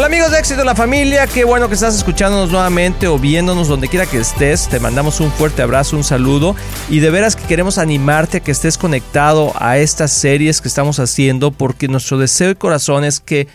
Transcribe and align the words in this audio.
Hola 0.00 0.06
amigos 0.06 0.30
de 0.30 0.38
Éxito 0.38 0.60
en 0.60 0.66
la 0.66 0.74
Familia, 0.74 1.26
qué 1.26 1.44
bueno 1.44 1.68
que 1.68 1.74
estás 1.74 1.94
escuchándonos 1.94 2.50
nuevamente 2.50 3.06
o 3.06 3.18
viéndonos 3.18 3.68
donde 3.68 3.86
quiera 3.86 4.06
que 4.06 4.16
estés. 4.16 4.66
Te 4.66 4.80
mandamos 4.80 5.20
un 5.20 5.30
fuerte 5.30 5.60
abrazo, 5.60 5.94
un 5.94 6.04
saludo 6.04 6.56
y 6.88 7.00
de 7.00 7.10
veras 7.10 7.36
que 7.36 7.44
queremos 7.44 7.76
animarte 7.76 8.38
a 8.38 8.40
que 8.40 8.50
estés 8.50 8.78
conectado 8.78 9.52
a 9.56 9.76
estas 9.76 10.10
series 10.10 10.62
que 10.62 10.68
estamos 10.68 10.98
haciendo 11.00 11.50
porque 11.50 11.86
nuestro 11.86 12.16
deseo 12.16 12.48
y 12.48 12.54
corazón 12.54 13.04
es 13.04 13.20
que 13.20 13.46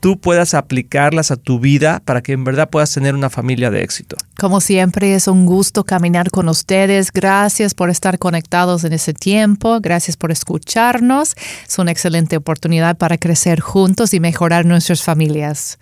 tú 0.00 0.18
puedas 0.18 0.54
aplicarlas 0.54 1.30
a 1.30 1.36
tu 1.36 1.60
vida 1.60 2.02
para 2.04 2.22
que 2.22 2.32
en 2.32 2.44
verdad 2.44 2.70
puedas 2.70 2.92
tener 2.92 3.14
una 3.14 3.30
familia 3.30 3.70
de 3.70 3.82
éxito. 3.82 4.16
Como 4.38 4.60
siempre 4.60 5.14
es 5.14 5.28
un 5.28 5.46
gusto 5.46 5.84
caminar 5.84 6.30
con 6.30 6.48
ustedes. 6.48 7.12
Gracias 7.12 7.74
por 7.74 7.90
estar 7.90 8.18
conectados 8.18 8.84
en 8.84 8.92
ese 8.92 9.12
tiempo. 9.12 9.80
Gracias 9.80 10.16
por 10.16 10.32
escucharnos. 10.32 11.36
Es 11.68 11.78
una 11.78 11.92
excelente 11.92 12.36
oportunidad 12.36 12.96
para 12.96 13.18
crecer 13.18 13.60
juntos 13.60 14.14
y 14.14 14.20
mejorar 14.20 14.64
nuestras 14.64 15.02
familias. 15.02 15.78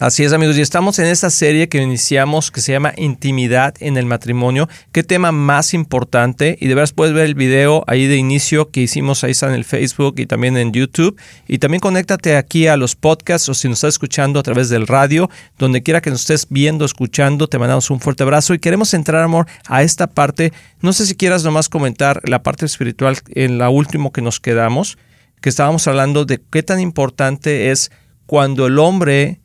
Así 0.00 0.24
es 0.24 0.32
amigos, 0.32 0.56
y 0.56 0.62
estamos 0.62 0.98
en 0.98 1.04
esta 1.04 1.28
serie 1.28 1.68
que 1.68 1.76
iniciamos 1.76 2.50
que 2.50 2.62
se 2.62 2.72
llama 2.72 2.94
Intimidad 2.96 3.74
en 3.80 3.98
el 3.98 4.06
matrimonio. 4.06 4.66
Qué 4.92 5.02
tema 5.02 5.30
más 5.30 5.74
importante 5.74 6.56
y 6.58 6.68
de 6.68 6.74
veras 6.74 6.94
puedes 6.94 7.12
ver 7.12 7.26
el 7.26 7.34
video 7.34 7.84
ahí 7.86 8.06
de 8.06 8.16
inicio 8.16 8.70
que 8.70 8.80
hicimos 8.80 9.24
ahí 9.24 9.34
en 9.42 9.50
el 9.50 9.66
Facebook 9.66 10.14
y 10.16 10.24
también 10.24 10.56
en 10.56 10.72
YouTube. 10.72 11.20
Y 11.46 11.58
también 11.58 11.82
conéctate 11.82 12.38
aquí 12.38 12.66
a 12.66 12.78
los 12.78 12.96
podcasts 12.96 13.50
o 13.50 13.52
si 13.52 13.68
nos 13.68 13.76
estás 13.76 13.96
escuchando 13.96 14.40
a 14.40 14.42
través 14.42 14.70
del 14.70 14.86
radio, 14.86 15.28
donde 15.58 15.82
quiera 15.82 16.00
que 16.00 16.08
nos 16.08 16.22
estés 16.22 16.46
viendo, 16.48 16.86
escuchando, 16.86 17.46
te 17.46 17.58
mandamos 17.58 17.90
un 17.90 18.00
fuerte 18.00 18.22
abrazo 18.22 18.54
y 18.54 18.58
queremos 18.58 18.94
entrar, 18.94 19.22
amor, 19.22 19.48
a 19.66 19.82
esta 19.82 20.06
parte. 20.06 20.54
No 20.80 20.94
sé 20.94 21.04
si 21.04 21.14
quieras 21.14 21.44
nomás 21.44 21.68
comentar 21.68 22.22
la 22.26 22.42
parte 22.42 22.64
espiritual 22.64 23.18
en 23.34 23.58
la 23.58 23.68
última 23.68 24.08
que 24.08 24.22
nos 24.22 24.40
quedamos, 24.40 24.96
que 25.42 25.50
estábamos 25.50 25.86
hablando 25.88 26.24
de 26.24 26.40
qué 26.50 26.62
tan 26.62 26.80
importante 26.80 27.70
es 27.70 27.90
cuando 28.24 28.66
el 28.66 28.78
hombre 28.78 29.40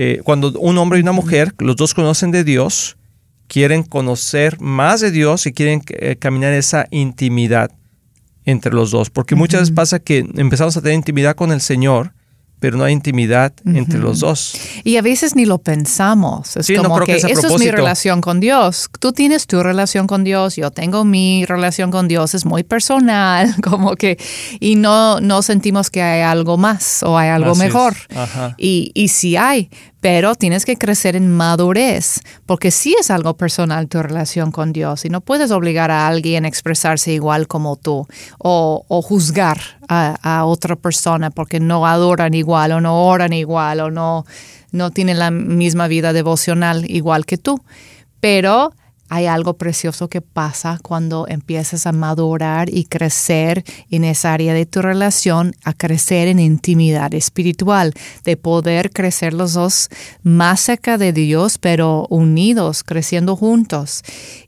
eh, 0.00 0.20
cuando 0.22 0.52
un 0.60 0.78
hombre 0.78 1.00
y 1.00 1.02
una 1.02 1.10
mujer, 1.10 1.52
los 1.58 1.74
dos 1.74 1.92
conocen 1.92 2.30
de 2.30 2.44
Dios, 2.44 2.96
quieren 3.48 3.82
conocer 3.82 4.60
más 4.60 5.00
de 5.00 5.10
Dios 5.10 5.44
y 5.46 5.52
quieren 5.52 5.82
eh, 5.88 6.14
caminar 6.14 6.52
esa 6.52 6.86
intimidad 6.92 7.72
entre 8.44 8.72
los 8.72 8.92
dos. 8.92 9.10
Porque 9.10 9.34
muchas 9.34 9.62
veces 9.62 9.74
pasa 9.74 9.98
que 9.98 10.18
empezamos 10.36 10.76
a 10.76 10.82
tener 10.82 10.94
intimidad 10.94 11.34
con 11.34 11.50
el 11.50 11.60
Señor, 11.60 12.12
pero 12.60 12.76
no 12.76 12.84
hay 12.84 12.92
intimidad 12.92 13.52
entre 13.64 13.98
los 13.98 14.20
dos. 14.20 14.54
Y 14.84 14.96
a 14.96 15.02
veces 15.02 15.36
ni 15.36 15.44
lo 15.44 15.58
pensamos. 15.58 16.56
Es 16.56 16.70
como 16.76 17.00
que, 17.00 17.16
eso 17.16 17.28
es 17.28 17.58
mi 17.58 17.70
relación 17.70 18.20
con 18.20 18.40
Dios. 18.40 18.88
Tú 18.98 19.12
tienes 19.12 19.46
tu 19.46 19.62
relación 19.62 20.06
con 20.06 20.24
Dios, 20.24 20.56
yo 20.56 20.70
tengo 20.70 21.04
mi 21.04 21.44
relación 21.44 21.90
con 21.90 22.08
Dios, 22.08 22.34
es 22.34 22.44
muy 22.44 22.64
personal, 22.64 23.54
como 23.62 23.96
que, 23.96 24.18
y 24.60 24.76
no, 24.76 25.20
no 25.20 25.42
sentimos 25.42 25.90
que 25.90 26.02
hay 26.02 26.22
algo 26.22 26.56
más 26.56 27.02
o 27.02 27.16
hay 27.16 27.28
algo 27.28 27.54
mejor. 27.54 27.94
Y, 28.56 28.90
y 28.94 29.08
sí 29.08 29.36
hay, 29.36 29.70
pero 30.00 30.34
tienes 30.36 30.64
que 30.64 30.76
crecer 30.76 31.16
en 31.16 31.30
madurez, 31.34 32.20
porque 32.46 32.70
sí 32.70 32.94
es 32.98 33.10
algo 33.10 33.36
personal 33.36 33.88
tu 33.88 34.00
relación 34.00 34.52
con 34.52 34.72
Dios 34.72 35.04
y 35.04 35.08
no 35.08 35.20
puedes 35.20 35.50
obligar 35.50 35.90
a 35.90 36.06
alguien 36.06 36.44
a 36.44 36.48
expresarse 36.48 37.12
igual 37.12 37.48
como 37.48 37.76
tú 37.76 38.06
o, 38.38 38.84
juzgar 39.02 39.58
a, 39.88 40.44
otra 40.44 40.76
persona 40.76 41.30
porque 41.30 41.60
no 41.60 41.86
adoran 41.86 42.34
igual 42.34 42.47
o 42.48 42.80
no 42.80 43.04
oran 43.06 43.32
igual 43.32 43.80
o 43.80 43.90
no, 43.90 44.24
no 44.72 44.90
tienen 44.90 45.18
la 45.18 45.30
misma 45.30 45.88
vida 45.88 46.12
devocional 46.12 46.90
igual 46.90 47.26
que 47.26 47.38
tú. 47.38 47.60
Pero 48.20 48.72
hay 49.10 49.26
algo 49.26 49.54
precioso 49.54 50.08
que 50.08 50.20
pasa 50.20 50.78
cuando 50.82 51.26
empiezas 51.28 51.86
a 51.86 51.92
madurar 51.92 52.68
y 52.68 52.84
crecer 52.84 53.64
en 53.90 54.04
esa 54.04 54.34
área 54.34 54.52
de 54.52 54.66
tu 54.66 54.82
relación, 54.82 55.54
a 55.64 55.72
crecer 55.72 56.28
en 56.28 56.38
intimidad 56.38 57.14
espiritual, 57.14 57.94
de 58.24 58.36
poder 58.36 58.90
crecer 58.90 59.32
los 59.32 59.54
dos 59.54 59.88
más 60.22 60.60
cerca 60.60 60.98
de 60.98 61.12
Dios, 61.12 61.56
pero 61.58 62.06
unidos, 62.10 62.84
creciendo 62.84 63.34
juntos. 63.34 64.02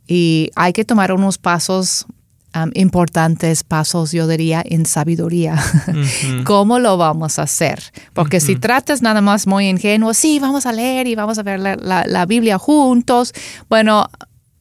Y 0.06 0.50
hay 0.56 0.74
que 0.74 0.84
tomar 0.84 1.12
unos 1.12 1.38
pasos 1.38 2.06
um, 2.54 2.70
importantes 2.74 3.64
pasos, 3.64 4.12
yo 4.12 4.26
diría, 4.26 4.62
en 4.64 4.86
sabiduría. 4.86 5.56
¿Cómo 6.44 6.78
lo 6.78 6.96
vamos 6.96 7.38
a 7.38 7.42
hacer? 7.42 7.82
Porque 8.12 8.40
si 8.40 8.56
tratas 8.56 9.02
nada 9.02 9.20
más 9.20 9.46
muy 9.46 9.68
ingenuo, 9.68 10.14
sí, 10.14 10.38
vamos 10.38 10.66
a 10.66 10.72
leer 10.72 11.06
y 11.06 11.14
vamos 11.14 11.38
a 11.38 11.42
ver 11.42 11.60
la, 11.60 11.76
la 11.76 12.26
Biblia 12.26 12.58
juntos, 12.58 13.32
bueno, 13.68 14.08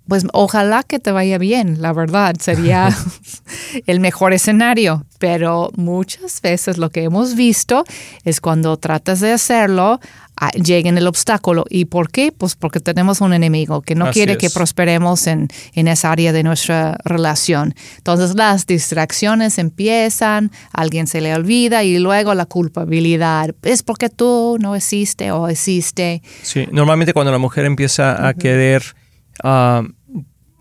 pues 0.10 0.26
ojalá 0.34 0.82
que 0.82 0.98
te 0.98 1.12
vaya 1.12 1.38
bien, 1.38 1.82
la 1.82 1.94
verdad, 1.94 2.36
sería 2.40 2.90
el 3.86 4.00
mejor 4.00 4.34
escenario, 4.34 5.06
pero 5.20 5.70
muchas 5.76 6.42
veces 6.42 6.80
lo 6.80 6.90
que 6.90 7.04
hemos 7.04 7.36
visto 7.36 7.86
es 8.24 8.42
cuando 8.42 8.76
tratas 8.78 9.20
de 9.20 9.32
hacerlo, 9.32 10.00
llega 10.62 10.90
el 10.90 11.08
obstáculo. 11.08 11.66
¿Y 11.70 11.86
por 11.86 12.12
qué? 12.12 12.32
Pues 12.32 12.56
porque 12.56 12.80
tenemos 12.80 13.22
un 13.22 13.34
enemigo 13.34 13.82
que 13.82 13.96
no 13.96 14.12
quiere 14.12 14.38
que 14.38 14.50
prosperemos 14.50 15.28
en, 15.28 15.48
en 15.74 15.88
esa 15.88 16.12
área 16.12 16.34
de 16.34 16.44
nuestra 16.44 16.98
relación. 17.04 17.76
Entonces 17.98 18.36
las 18.36 18.66
distracciones 18.66 19.58
empiezan, 19.58 20.52
alguien 20.72 21.08
se 21.08 21.22
le 21.22 21.34
olvida 21.34 21.84
y 21.84 22.00
luego 22.00 22.34
la 22.34 22.46
culpabilidad. 22.46 23.56
Es 23.64 23.84
porque 23.84 24.10
tú 24.10 24.58
no 24.60 24.76
existe 24.76 25.32
o 25.32 25.48
existe. 25.48 26.22
Sí, 26.42 26.68
normalmente 26.72 27.14
cuando 27.14 27.32
la 27.32 27.38
mujer 27.40 27.66
empieza 27.66 28.28
a 28.28 28.34
querer... 28.34 28.84
Ah, 29.44 29.84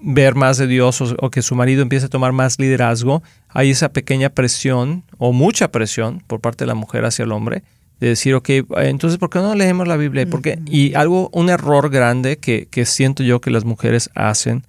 ver 0.01 0.35
más 0.35 0.59
de 0.59 0.67
Dios 0.67 1.01
o, 1.01 1.31
que 1.31 1.43
su 1.43 1.55
marido 1.55 1.83
empiece 1.83 2.07
a 2.07 2.09
tomar 2.09 2.33
más 2.33 2.59
liderazgo, 2.59 3.23
hay 3.49 3.71
esa 3.71 3.93
pequeña 3.93 4.31
presión 4.31 5.05
o 5.19 5.33
mucha 5.33 5.73
presión 5.73 6.23
por 6.27 6.41
parte 6.41 6.65
de 6.65 6.69
la 6.69 6.75
mujer 6.75 7.05
hacia 7.05 7.25
el 7.25 7.33
hombre 7.33 7.65
de 8.01 8.09
decir, 8.09 8.35
ok, 8.35 8.49
entonces, 8.79 9.19
¿por 9.19 9.31
qué 9.31 9.41
no 9.41 9.55
leemos 9.55 9.89
la 9.89 9.97
Biblia? 9.97 10.27
Porque, 10.31 10.59
y 10.67 10.95
algo, 10.95 11.31
un 11.33 11.51
error 11.51 11.91
grande 11.91 12.39
que, 12.39 12.85
siento 12.87 13.23
yo 13.23 13.41
que 13.41 13.51
las 13.51 13.65
mujeres 13.65 14.11
hacen, 14.15 14.65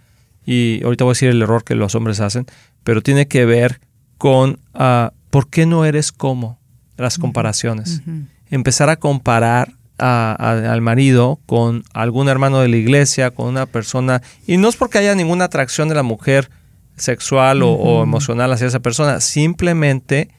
y 0.45 0.81
ahorita 0.83 1.03
voy 1.03 1.11
a 1.11 1.13
decir 1.13 1.29
el 1.29 1.41
error 1.41 1.63
que 1.63 1.75
los 1.75 1.93
hombres 1.93 2.19
hacen, 2.21 2.47
pero 2.83 3.01
tiene 3.01 3.27
que 3.27 3.45
ver 3.45 3.81
con 4.17 4.59
uh, 4.73 5.09
por 5.29 5.49
qué 5.49 5.65
no 5.65 5.85
eres 5.85 6.11
como 6.11 6.59
las 6.97 7.17
comparaciones. 7.17 8.01
Empezar 8.49 8.89
a 8.89 8.95
comparar 8.97 9.73
al 9.99 10.81
marido 10.81 11.39
con 11.45 11.83
algún 11.93 12.29
hermano 12.29 12.59
de 12.59 12.69
la 12.69 12.77
iglesia, 12.77 13.31
con 13.31 13.47
una 13.47 13.65
persona, 13.65 14.21
y 14.47 14.57
no 14.57 14.69
es 14.69 14.75
porque 14.75 14.97
haya 14.97 15.13
ninguna 15.13 15.45
atracción 15.45 15.87
de 15.89 15.95
la 15.95 16.03
mujer 16.03 16.49
sexual 16.95 17.61
o, 17.63 18.03
emocional 18.03 18.51
hacia 18.51 18.67
esa 18.67 18.79
persona, 18.79 19.21
simplemente 19.21 20.29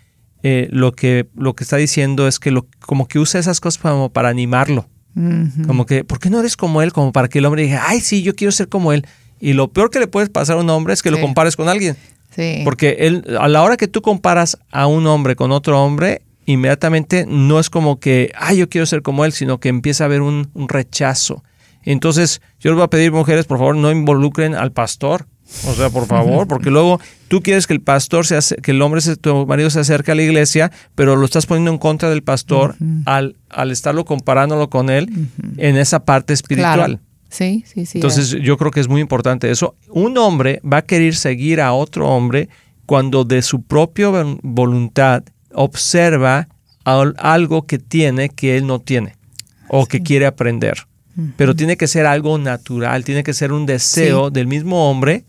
eh, 0.43 0.69
lo, 0.71 0.93
que, 0.93 1.29
lo 1.37 1.55
que 1.55 1.65
está 1.65 1.77
diciendo 1.77 2.27
es 2.29 2.39
que 2.39 2.51
lo, 2.51 2.67
como 2.81 3.07
que 3.07 3.19
usa 3.19 3.41
esas 3.41 3.61
cosas 3.61 3.81
como 3.81 4.11
para 4.11 4.29
animarlo. 4.29 4.89
Como 5.67 5.87
que, 5.87 6.05
¿por 6.05 6.19
qué 6.19 6.31
no 6.31 6.39
eres 6.39 6.57
como 6.57 6.83
él? 6.83 6.93
Como 6.93 7.13
para 7.13 7.29
que 7.29 7.41
el 7.41 7.45
hombre 7.45 7.65
diga, 7.65 7.85
ay, 7.87 8.01
sí, 8.01 8.23
yo 8.23 8.35
quiero 8.35 8.53
ser 8.53 8.69
como 8.69 8.93
él. 8.93 9.05
Y 9.41 9.55
lo 9.55 9.69
peor 9.69 9.91
que 9.91 9.99
le 9.99 10.07
puedes 10.07 10.31
pasar 10.31 10.57
a 10.57 10.61
un 10.61 10.71
hombre 10.71 10.95
es 10.95 11.03
que 11.03 11.11
lo 11.11 11.21
compares 11.21 11.57
con 11.57 11.69
alguien. 11.69 11.97
Porque 12.65 12.97
él, 13.01 13.25
a 13.39 13.49
la 13.49 13.63
hora 13.63 13.77
que 13.77 13.89
tú 13.89 14.03
comparas 14.03 14.57
a 14.71 14.87
un 14.87 15.07
hombre 15.07 15.37
con 15.37 15.51
otro 15.51 15.83
hombre, 15.83 16.23
inmediatamente 16.47 17.27
no 17.27 17.59
es 17.59 17.71
como 17.71 17.99
que, 17.99 18.33
ay, 18.37 18.59
yo 18.59 18.69
quiero 18.69 18.87
ser 18.87 19.03
como 19.03 19.25
él, 19.25 19.33
sino 19.33 19.59
que 19.59 19.69
empieza 19.69 20.05
a 20.05 20.07
haber 20.07 20.23
un, 20.23 20.51
rechazo. 20.55 21.43
Entonces, 21.83 22.41
yo 22.61 22.71
les 22.71 22.77
voy 22.77 22.85
a 22.85 22.91
pedir, 22.91 23.13
mujeres, 23.13 23.47
por 23.47 23.59
favor, 23.59 23.77
no 23.77 23.91
involucren 23.91 24.55
al 24.55 24.73
pastor. 24.73 25.27
O 25.67 25.75
sea, 25.75 25.91
por 25.91 26.07
favor, 26.07 26.47
porque 26.47 26.71
luego 26.71 27.01
tú 27.29 27.43
quieres 27.43 27.67
que 27.67 27.75
el 27.75 27.81
pastor, 27.81 28.27
se 28.27 28.39
que 28.57 28.71
el 28.71 28.81
hombre, 28.83 29.01
tu 29.17 29.47
marido 29.47 29.69
se 29.71 29.81
acerque 29.81 30.13
a 30.13 30.15
la 30.15 30.23
iglesia, 30.23 30.71
pero 30.95 31.17
lo 31.17 31.25
estás 31.25 31.47
poniendo 31.47 31.71
en 31.71 31.79
contra 31.79 32.09
del 32.09 32.23
pastor 32.23 32.77
al, 33.05 33.37
al 33.49 33.71
estarlo 33.71 34.05
comparándolo 34.05 34.71
con 34.71 34.91
él 34.91 35.11
en 35.57 35.77
esa 35.77 36.05
parte 36.05 36.33
espiritual. 36.33 37.01
Sí, 37.29 37.65
sí, 37.67 37.87
sí. 37.87 37.99
Entonces, 37.99 38.31
yo 38.31 38.57
creo 38.57 38.71
que 38.71 38.81
es 38.81 38.89
muy 38.89 39.01
importante 39.01 39.51
eso. 39.51 39.77
Un 39.89 40.19
hombre 40.19 40.61
va 40.65 40.79
a 40.79 40.83
querer 40.83 41.15
seguir 41.15 41.61
a 41.61 41.73
otro 41.73 42.09
hombre 42.09 42.49
cuando 42.87 43.25
de 43.25 43.43
su 43.43 43.63
propia 43.63 44.09
voluntad 44.43 45.23
observa 45.53 46.49
algo 46.85 47.67
que 47.67 47.79
tiene 47.79 48.31
que 48.31 48.57
él 48.57 48.67
no 48.67 48.81
tiene 48.81 49.15
o 49.69 49.87
que 49.87 50.03
quiere 50.03 50.27
aprender. 50.27 50.87
Pero 51.37 51.55
tiene 51.55 51.77
que 51.77 51.87
ser 51.87 52.07
algo 52.07 52.39
natural, 52.39 53.05
tiene 53.05 53.23
que 53.23 53.35
ser 53.35 53.53
un 53.53 53.67
deseo 53.67 54.31
del 54.31 54.47
mismo 54.47 54.91
hombre 54.91 55.25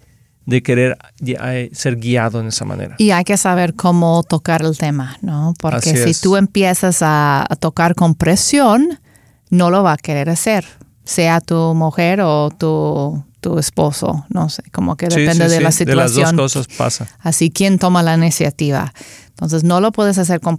de 0.46 0.64
querer 0.64 0.98
eh, 1.26 1.70
ser 1.74 1.98
guiado 1.98 2.40
en 2.40 2.48
esa 2.48 2.66
manera. 2.66 2.96
Y 2.98 3.12
hay 3.12 3.24
que 3.24 3.38
saber 3.38 3.76
cómo 3.76 4.24
tocar 4.24 4.64
el 4.64 4.78
tema, 4.78 5.18
¿no? 5.22 5.54
Porque 5.60 5.96
si 5.96 6.20
tú 6.20 6.36
empiezas 6.36 7.00
a, 7.02 7.48
tocar 7.60 7.96
con 7.96 8.16
presión, 8.16 9.00
no 9.50 9.70
lo 9.70 9.84
va 9.84 9.94
a 9.94 9.98
querer 9.98 10.30
hacer, 10.30 10.66
sea 11.04 11.42
tu 11.42 11.74
mujer 11.76 12.22
o 12.22 12.50
tu, 12.50 13.24
tu 13.40 13.60
esposo, 13.60 14.26
no 14.30 14.50
sé, 14.50 14.64
como 14.72 14.96
que 14.96 15.08
depende 15.08 15.48
de 15.48 15.62
la 15.62 15.72
situación. 15.72 15.86
De 15.88 15.96
las 15.96 16.16
dos 16.16 16.34
cosas 16.34 16.68
pasa. 16.76 17.08
Así, 17.20 17.52
¿quién 17.52 17.78
toma 17.78 18.02
la 18.02 18.16
iniciativa? 18.16 18.94
Entonces, 19.30 19.64
no 19.64 19.82
lo 19.82 19.92
puedes 19.92 20.20
hacer 20.20 20.40
con, 20.40 20.58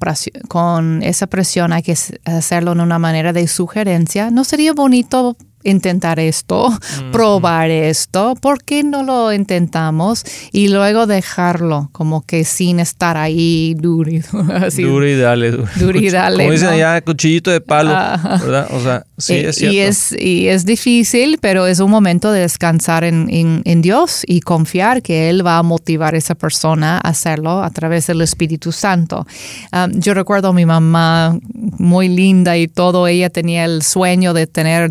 con 0.49 1.03
esa 1.03 1.29
presión, 1.29 1.73
hay 1.73 1.83
que 1.83 1.97
hacerlo 2.25 2.73
en 2.73 2.81
una 2.81 2.99
manera 2.99 3.33
de 3.33 3.47
sugerencia. 3.47 4.31
¿No 4.31 4.43
sería 4.43 4.73
bonito 4.73 5.37
intentar 5.65 6.19
esto, 6.21 6.71
probar 7.13 7.71
esto, 7.71 8.35
¿por 8.41 8.63
qué 8.63 8.83
no 8.83 9.03
lo 9.03 9.33
intentamos? 9.33 10.25
Y 10.53 10.69
luego 10.69 11.07
dejarlo 11.07 11.89
como 11.93 12.23
que 12.27 12.45
sin 12.45 12.81
estar 12.81 13.17
ahí 13.17 13.75
duro 13.79 14.11
y 14.11 14.23
así. 14.55 14.83
Duro 14.83 15.07
y 15.07 15.17
dale. 15.17 15.51
Duro, 15.51 15.99
y 15.99 16.11
dale. 16.11 16.45
Como 16.45 16.53
dicen 16.53 16.69
allá, 16.69 17.01
cuchillito 17.01 17.51
de 17.51 17.61
palo, 17.61 17.91
¿verdad? 17.91 18.69
O 18.73 18.81
sea, 18.81 19.05
sí, 19.19 19.35
eh, 19.35 19.49
es 19.49 19.57
cierto. 19.57 19.77
Y 19.77 19.81
es, 19.81 20.13
y 20.13 20.49
es 20.49 20.65
difícil, 20.65 21.39
pero 21.41 21.67
es 21.67 21.81
un 21.81 21.91
momento 21.91 22.33
de 22.33 22.41
descansar 22.41 23.05
en, 23.05 23.29
en, 23.31 23.83
Dios 23.83 24.23
y 24.27 24.41
confiar 24.41 25.03
que 25.03 25.29
Él 25.29 25.45
va 25.45 25.59
a 25.59 25.63
motivar 25.63 26.15
a 26.15 26.19
esa 26.19 26.35
persona 26.35 26.99
a 26.99 27.09
hacerlo 27.09 27.63
a 27.63 27.71
través 27.71 28.07
del 28.07 28.21
Espíritu 28.21 28.71
Santo. 28.71 29.27
Um, 29.73 29.93
yo 29.99 30.15
recuerdo 30.15 30.49
a 30.49 30.53
mi 30.53 30.67
mamá 30.67 31.39
muy 31.53 32.09
linda 32.09 32.57
y 32.57 32.69
todo, 32.69 33.07
ella 33.07 33.31
tenía 33.31 33.65
el 33.65 33.83
sueño 33.83 34.35
de 34.35 34.47
tener 34.47 34.91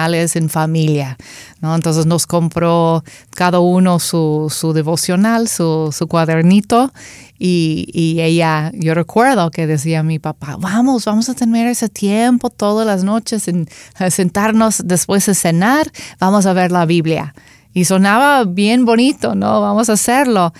devocionales 0.00 0.36
en 0.36 0.48
familia. 0.48 1.16
¿no? 1.60 1.74
Entonces 1.74 2.06
nos 2.06 2.26
compró 2.26 3.04
cada 3.30 3.60
uno 3.60 3.98
su, 3.98 4.52
su 4.54 4.72
devocional, 4.72 5.48
su, 5.48 5.90
su 5.92 6.06
cuadernito 6.06 6.92
y, 7.38 7.86
y, 7.92 8.20
ella, 8.20 8.70
yo 8.74 8.94
recuerdo 8.94 9.50
que 9.50 9.66
decía 9.66 10.02
mi 10.02 10.18
papá, 10.18 10.56
vamos, 10.58 11.04
vamos 11.04 11.28
a 11.28 11.34
tener 11.34 11.66
ese 11.66 11.88
tiempo 11.88 12.50
todas 12.50 12.86
las 12.86 13.02
noches 13.02 13.48
en, 13.48 13.66
sentarnos 14.10 14.82
después 14.84 15.26
de 15.26 15.34
cenar, 15.34 15.90
vamos 16.18 16.46
a 16.46 16.52
ver 16.52 16.70
la 16.70 16.86
Biblia. 16.86 17.34
Y 17.72 17.84
sonaba 17.84 18.44
bien 18.44 18.84
bonito, 18.84 19.34
¿no? 19.34 19.60
Vamos 19.60 19.88
a 19.90 19.92
hacerlo 19.92 20.52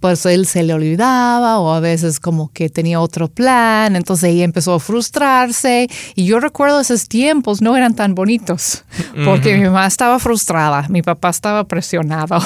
pues 0.00 0.24
él 0.26 0.46
se 0.46 0.62
le 0.62 0.74
olvidaba 0.74 1.58
o 1.58 1.72
a 1.72 1.80
veces 1.80 2.20
como 2.20 2.52
que 2.52 2.68
tenía 2.68 3.00
otro 3.00 3.28
plan, 3.28 3.96
entonces 3.96 4.30
ella 4.30 4.44
empezó 4.44 4.74
a 4.74 4.80
frustrarse 4.80 5.88
y 6.14 6.24
yo 6.24 6.40
recuerdo 6.40 6.80
esos 6.80 7.08
tiempos 7.08 7.62
no 7.62 7.76
eran 7.76 7.94
tan 7.94 8.14
bonitos 8.14 8.84
porque 9.24 9.56
mi 9.56 9.64
mamá 9.64 9.86
estaba 9.86 10.18
frustrada, 10.18 10.86
mi 10.88 11.02
papá 11.02 11.30
estaba 11.30 11.64
presionado 11.64 12.38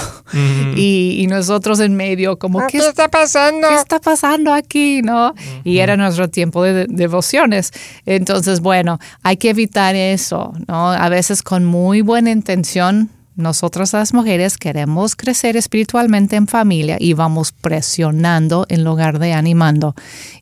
y, 0.76 1.26
nosotros 1.32 1.81
en 1.81 1.96
medio 1.96 2.38
como 2.38 2.60
ah, 2.60 2.66
¿qué, 2.69 2.76
está 2.76 3.08
pasando? 3.08 3.66
¿Qué 3.66 3.76
está 3.76 4.00
pasando 4.00 4.52
aquí? 4.52 5.00
¿no? 5.02 5.34
Y 5.64 5.78
era 5.78 5.96
nuestro 5.96 6.28
tiempo 6.28 6.62
de, 6.62 6.87
devociones. 6.88 7.72
Entonces, 8.04 8.60
bueno, 8.60 8.99
hay 9.22 9.37
que 9.37 9.50
evitar 9.50 9.94
eso, 9.94 10.52
¿no? 10.69 10.90
A 10.90 11.08
veces 11.08 11.43
con 11.43 11.64
muy 11.64 12.02
buena 12.02 12.31
intención 12.31 13.10
nosotras 13.37 13.93
las 13.93 14.12
mujeres 14.12 14.58
queremos 14.58 15.17
crecer 15.17 15.56
espiritualmente 15.56 16.37
en 16.37 16.46
familia 16.46 16.96
y 17.00 17.14
vamos 17.14 17.52
presionando 17.52 18.67
en 18.69 18.84
lugar 18.84 19.19
de 19.19 19.32
animando 19.32 19.94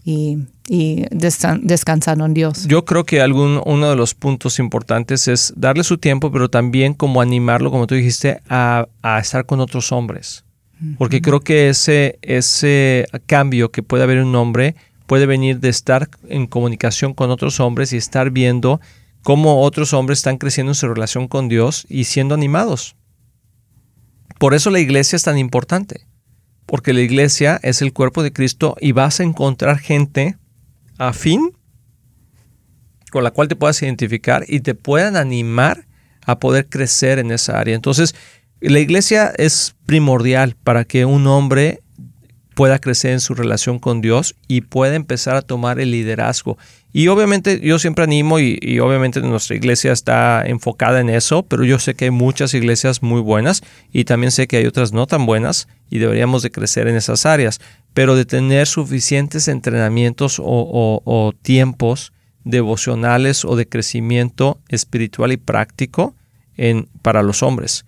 y, 0.04 0.38
descansando 1.10 2.24
en 2.26 2.34
Dios. 2.34 2.66
Yo 2.66 2.84
creo 2.84 3.04
que 3.04 3.20
algún, 3.20 3.60
uno 3.66 3.90
de 3.90 3.96
los 3.96 4.14
puntos 4.14 4.60
importantes 4.60 5.26
es 5.26 5.52
darle 5.56 5.82
su 5.82 5.98
tiempo, 5.98 6.30
pero 6.30 6.48
también 6.48 6.94
como 6.94 7.20
animarlo, 7.20 7.72
como 7.72 7.88
tú 7.88 7.96
dijiste, 7.96 8.40
a, 8.48 8.86
estar 9.20 9.46
con 9.46 9.60
otros 9.60 9.90
hombres. 9.90 10.44
Porque 10.96 11.20
creo 11.20 11.40
que 11.40 11.68
ese, 11.68 12.18
ese 12.22 13.06
cambio 13.26 13.70
que 13.70 13.82
puede 13.82 14.04
haber 14.04 14.18
en 14.18 14.28
un 14.28 14.36
hombre 14.36 14.76
puede 15.06 15.26
venir 15.26 15.58
de 15.58 15.68
estar 15.68 16.08
en 16.28 16.46
comunicación 16.46 17.14
con 17.14 17.30
otros 17.30 17.58
hombres 17.58 17.92
y 17.92 17.96
estar 17.96 18.30
viendo 18.30 18.80
cómo 19.22 19.62
otros 19.62 19.92
hombres 19.92 20.20
están 20.20 20.38
creciendo 20.38 20.72
en 20.72 20.76
su 20.76 20.88
relación 20.88 21.28
con 21.28 21.48
Dios 21.48 21.86
y 21.88 22.04
siendo 22.04 22.34
animados. 22.34 22.96
Por 24.38 24.54
eso 24.54 24.70
la 24.70 24.80
iglesia 24.80 25.16
es 25.16 25.22
tan 25.22 25.38
importante, 25.38 26.06
porque 26.66 26.92
la 26.92 27.00
iglesia 27.00 27.60
es 27.62 27.82
el 27.82 27.92
cuerpo 27.92 28.22
de 28.22 28.32
Cristo 28.32 28.76
y 28.80 28.92
vas 28.92 29.20
a 29.20 29.24
encontrar 29.24 29.78
gente 29.78 30.38
afín 30.98 31.52
con 33.10 33.24
la 33.24 33.32
cual 33.32 33.48
te 33.48 33.56
puedas 33.56 33.82
identificar 33.82 34.44
y 34.48 34.60
te 34.60 34.74
puedan 34.74 35.16
animar 35.16 35.86
a 36.24 36.38
poder 36.38 36.68
crecer 36.68 37.18
en 37.18 37.32
esa 37.32 37.58
área. 37.58 37.74
Entonces, 37.74 38.14
la 38.60 38.78
iglesia 38.78 39.32
es 39.36 39.74
primordial 39.86 40.56
para 40.62 40.84
que 40.84 41.04
un 41.04 41.26
hombre 41.26 41.82
pueda 42.60 42.78
crecer 42.78 43.12
en 43.12 43.20
su 43.20 43.32
relación 43.32 43.78
con 43.78 44.02
Dios 44.02 44.36
y 44.46 44.60
pueda 44.60 44.94
empezar 44.94 45.34
a 45.34 45.40
tomar 45.40 45.80
el 45.80 45.92
liderazgo. 45.92 46.58
Y 46.92 47.08
obviamente 47.08 47.58
yo 47.62 47.78
siempre 47.78 48.04
animo 48.04 48.38
y, 48.38 48.78
obviamente 48.80 49.22
nuestra 49.22 49.56
iglesia 49.56 49.92
está 49.92 50.44
enfocada 50.46 51.00
en 51.00 51.08
eso, 51.08 51.42
pero 51.42 51.64
yo 51.64 51.78
sé 51.78 51.94
que 51.94 52.04
hay 52.04 52.10
muchas 52.10 52.52
iglesias 52.52 53.02
muy 53.02 53.22
buenas 53.22 53.62
y 53.92 54.04
también 54.04 54.30
sé 54.30 54.46
que 54.46 54.58
hay 54.58 54.66
otras 54.66 54.92
no 54.92 55.06
tan 55.06 55.24
buenas 55.24 55.68
y 55.88 56.00
deberíamos 56.00 56.42
de 56.42 56.50
crecer 56.50 56.86
en 56.86 56.96
esas 56.96 57.24
áreas, 57.24 57.62
pero 57.94 58.14
de 58.14 58.26
tener 58.26 58.66
suficientes 58.66 59.48
entrenamientos 59.48 60.36
o, 60.38 61.32
tiempos 61.40 62.12
devocionales 62.44 63.46
o 63.46 63.56
de 63.56 63.66
crecimiento 63.66 64.60
espiritual 64.68 65.32
y 65.32 65.38
práctico 65.38 66.14
en, 66.58 66.90
para 67.00 67.22
los 67.22 67.42
hombres. 67.42 67.86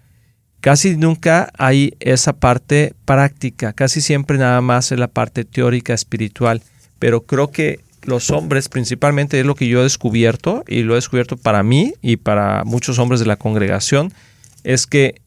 Casi 0.62 0.96
nunca 0.96 1.50
hay 1.58 1.94
esa 1.98 2.34
parte 2.34 2.94
práctica, 3.04 3.72
casi 3.72 4.00
siempre 4.00 4.38
nada 4.38 4.60
más 4.60 4.92
es 4.92 4.98
la 5.00 5.08
parte 5.08 5.44
teórica 5.44 5.92
espiritual, 5.92 6.62
pero 7.00 7.22
creo 7.22 7.50
que 7.50 7.80
los 8.04 8.30
hombres 8.30 8.68
principalmente 8.68 9.40
es 9.40 9.44
lo 9.44 9.56
que 9.56 9.66
yo 9.66 9.80
he 9.80 9.82
descubierto 9.82 10.62
y 10.68 10.84
lo 10.84 10.92
he 10.92 10.98
descubierto 10.98 11.36
para 11.36 11.64
mí 11.64 11.94
y 12.00 12.16
para 12.16 12.62
muchos 12.62 13.00
hombres 13.00 13.18
de 13.18 13.26
la 13.26 13.34
congregación, 13.34 14.12
es 14.62 14.86
que 14.86 15.20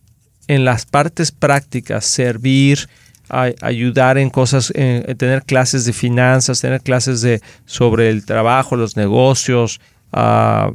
en 0.48 0.64
las 0.64 0.86
partes 0.86 1.34
prácticas, 1.34 2.06
servir, 2.06 2.88
ayudar 3.28 4.18
en 4.18 4.30
cosas, 4.30 4.72
tener 4.72 5.44
clases 5.44 5.84
de 5.84 5.92
finanzas, 5.92 6.62
tener 6.62 6.80
clases 6.80 7.20
de, 7.20 7.42
sobre 7.66 8.10
el 8.10 8.26
trabajo, 8.26 8.78
los 8.78 8.96
negocios, 8.96 9.82
ah, 10.14 10.72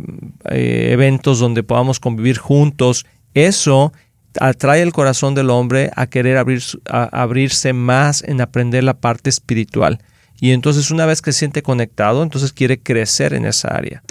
eh, 0.50 0.90
eventos 0.92 1.38
donde 1.38 1.62
podamos 1.62 1.98
convivir 1.98 2.36
juntos, 2.36 3.06
eso 3.32 3.94
atrae 4.38 4.82
el 4.82 4.93
corazón 4.93 5.35
del 5.35 5.50
hombre 5.50 5.91
a 5.97 6.06
querer 6.06 6.37
abrir, 6.37 6.62
abrirse 6.87 7.73
más 7.73 8.23
en 8.23 8.41
aprender 8.41 8.85
la 8.85 8.94
parte 8.94 9.31
espiritual. 9.31 10.00
Y 10.41 10.53
entonces 10.53 10.91
una 10.91 11.06
vez 11.06 11.21
que 11.21 11.32
se 11.32 11.41
siente 11.41 11.62
conectado, 11.62 12.23
entonces 12.23 12.53
quiere 12.53 12.79
crecer 12.79 13.35
en 13.35 13.44
esa 13.44 13.69
área. 13.69 14.03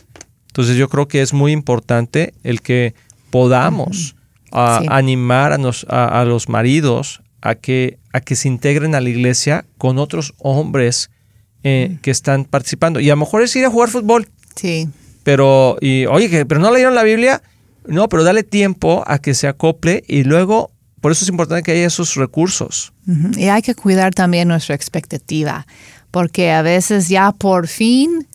Entonces 0.48 0.75
yo 0.75 0.89
creo 0.89 1.07
que 1.07 1.21
es 1.21 1.33
muy 1.33 1.51
importante 1.51 2.33
el 2.44 2.62
que 2.62 2.94
podamos 3.30 4.16
animar 4.51 5.54
a, 5.54 6.21
a, 6.21 6.25
los 6.25 6.50
maridos 6.50 7.21
a 7.42 7.56
que, 7.56 7.98
a 8.13 8.21
que 8.21 8.36
se 8.36 8.48
integren 8.48 8.95
a 8.95 9.01
la 9.01 9.10
iglesia 9.10 9.66
con 9.77 10.00
otros 10.00 10.33
hombres 10.39 11.10
eh, 11.63 11.98
que 12.01 12.12
están 12.12 12.45
participando. 12.45 13.00
Y 13.00 13.10
a 13.10 13.13
lo 13.13 13.18
mejor 13.18 13.44
es 13.44 13.56
ir 13.56 13.66
a 13.66 13.69
jugar 13.69 13.89
fútbol. 13.89 14.27
Sí. 14.56 14.89
Pero, 15.24 15.77
y, 15.81 16.06
oye, 16.06 16.45
pero 16.45 16.60
no 16.60 16.71
leyeron 16.71 16.95
la 16.95 17.04
Biblia. 17.04 17.42
No, 17.89 18.07
pero 18.07 18.24
dale 18.24 18.44
tiempo 18.44 19.03
a 19.07 19.19
que 19.19 19.33
se 19.33 19.47
acople 19.47 20.03
y 20.07 20.24
luego, 20.24 20.71
por 21.01 21.12
eso 21.12 21.25
es 21.25 21.30
importante 21.30 21.63
que 21.63 21.71
haya 21.71 21.88
esos 21.88 22.15
recursos. 22.15 22.94
Y 23.36 23.45
hay 23.45 23.62
que 23.62 23.75
cuidar 23.75 24.13
también 24.13 24.47
nuestra 24.47 24.75
expectativa, 24.75 25.65
porque 26.12 26.51
a 26.51 26.61
veces 26.61 27.09
ya 27.09 27.31
por 27.31 27.68
fin 27.68 28.28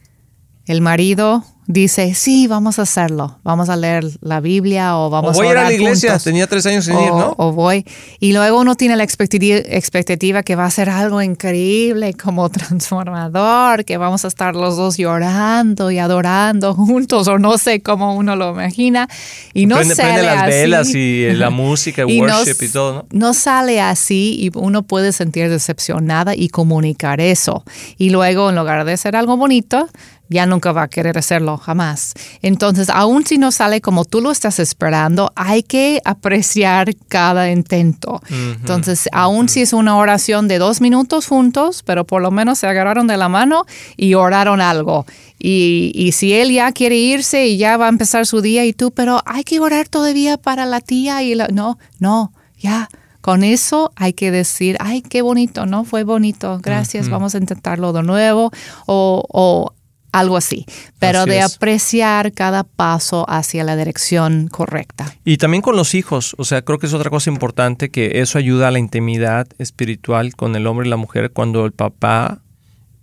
el 0.66 0.80
marido 0.80 1.44
dice, 1.66 2.14
sí, 2.14 2.46
vamos 2.46 2.78
a 2.78 2.82
hacerlo, 2.82 3.38
vamos 3.42 3.70
a 3.70 3.76
leer 3.76 4.04
la 4.20 4.40
Biblia 4.40 4.98
o 4.98 5.08
vamos 5.08 5.36
o 5.36 5.40
voy 5.40 5.46
a, 5.48 5.50
ir 5.52 5.58
a 5.58 5.64
la 5.64 5.72
iglesia, 5.72 6.18
tenía 6.18 6.46
tres 6.46 6.66
años 6.66 6.84
sin 6.84 6.98
ir, 6.98 7.08
¿no? 7.08 7.34
O 7.38 7.52
voy. 7.52 7.86
Y 8.20 8.32
luego 8.32 8.60
uno 8.60 8.74
tiene 8.74 8.96
la 8.96 9.04
expectativa, 9.04 10.42
que 10.42 10.56
va 10.56 10.66
a 10.66 10.70
ser 10.70 10.90
algo 10.90 11.22
increíble 11.22 12.14
como 12.14 12.48
transformador, 12.50 13.84
que 13.84 13.96
vamos 13.96 14.24
a 14.24 14.28
estar 14.28 14.54
los 14.54 14.76
dos 14.76 14.98
llorando 14.98 15.90
y 15.90 15.98
adorando 15.98 16.74
juntos, 16.74 17.28
o 17.28 17.38
no 17.38 17.56
sé 17.56 17.80
cómo 17.80 18.14
uno 18.14 18.36
lo 18.36 18.50
imagina. 18.50 19.08
Y 19.54 19.66
no 19.66 19.76
prende, 19.76 19.94
sale 19.94 20.22
las 20.22 20.42
así. 20.42 20.50
velas 20.50 20.94
y 20.94 21.32
la 21.32 21.50
música, 21.50 22.04
y 22.06 22.20
worship 22.20 22.62
y 22.62 22.68
todo, 22.68 22.92
¿no? 22.94 23.06
No 23.10 23.32
sale 23.32 23.80
así 23.80 24.36
y 24.38 24.50
uno 24.54 24.82
puede 24.82 25.12
sentir 25.12 25.48
decepcionada 25.48 26.34
y 26.34 26.48
comunicar 26.48 27.20
eso. 27.20 27.64
Y 27.96 28.10
luego, 28.10 28.50
en 28.50 28.56
lugar 28.56 28.84
de 28.84 28.96
ser 28.98 29.16
algo 29.16 29.36
bonito, 29.36 29.88
ya 30.28 30.46
nunca 30.46 30.72
va 30.72 30.82
a 30.82 30.88
querer 30.88 31.18
hacerlo, 31.18 31.58
jamás. 31.58 32.14
Entonces, 32.42 32.88
aun 32.90 33.26
si 33.26 33.38
no 33.38 33.52
sale 33.52 33.80
como 33.80 34.04
tú 34.04 34.20
lo 34.20 34.30
estás 34.30 34.58
esperando, 34.58 35.32
hay 35.36 35.62
que 35.62 36.00
apreciar 36.04 36.94
cada 37.08 37.50
intento. 37.50 38.22
Entonces, 38.30 39.08
aun 39.12 39.48
si 39.48 39.60
es 39.60 39.72
una 39.72 39.96
oración 39.96 40.48
de 40.48 40.58
dos 40.58 40.80
minutos 40.80 41.26
juntos, 41.26 41.82
pero 41.84 42.04
por 42.04 42.22
lo 42.22 42.30
menos 42.30 42.58
se 42.58 42.66
agarraron 42.66 43.06
de 43.06 43.16
la 43.16 43.28
mano 43.28 43.66
y 43.96 44.14
oraron 44.14 44.60
algo. 44.60 45.06
Y, 45.38 45.92
y 45.94 46.12
si 46.12 46.32
él 46.32 46.52
ya 46.52 46.72
quiere 46.72 46.96
irse 46.96 47.46
y 47.46 47.58
ya 47.58 47.76
va 47.76 47.86
a 47.86 47.90
empezar 47.90 48.26
su 48.26 48.40
día 48.40 48.64
y 48.64 48.72
tú, 48.72 48.92
pero 48.92 49.20
hay 49.26 49.44
que 49.44 49.60
orar 49.60 49.88
todavía 49.88 50.38
para 50.38 50.64
la 50.64 50.80
tía 50.80 51.22
y 51.22 51.34
la... 51.34 51.48
No, 51.48 51.78
no, 51.98 52.32
ya. 52.58 52.88
Con 53.20 53.42
eso 53.42 53.90
hay 53.96 54.12
que 54.12 54.30
decir, 54.30 54.76
ay, 54.80 55.00
qué 55.00 55.22
bonito, 55.22 55.64
¿no? 55.64 55.84
Fue 55.84 56.04
bonito, 56.04 56.60
gracias, 56.62 57.08
vamos 57.08 57.34
a 57.34 57.38
intentarlo 57.38 57.94
de 57.94 58.02
nuevo. 58.02 58.52
O, 58.84 59.24
o 59.28 59.72
algo 60.14 60.36
así, 60.36 60.64
pero 61.00 61.26
de 61.26 61.42
apreciar 61.42 62.32
cada 62.32 62.62
paso 62.62 63.28
hacia 63.28 63.64
la 63.64 63.74
dirección 63.74 64.46
correcta. 64.46 65.12
Y 65.24 65.38
también 65.38 65.60
con 65.60 65.74
los 65.74 65.94
hijos, 65.96 66.36
o 66.38 66.44
sea, 66.44 66.62
creo 66.62 66.78
que 66.78 66.86
es 66.86 66.94
otra 66.94 67.10
cosa 67.10 67.30
importante 67.30 67.90
que 67.90 68.20
eso 68.20 68.38
ayuda 68.38 68.68
a 68.68 68.70
la 68.70 68.78
intimidad 68.78 69.48
espiritual 69.58 70.36
con 70.36 70.54
el 70.54 70.68
hombre 70.68 70.86
y 70.86 70.90
la 70.90 70.96
mujer 70.96 71.32
cuando 71.32 71.66
el 71.66 71.72
papá 71.72 72.42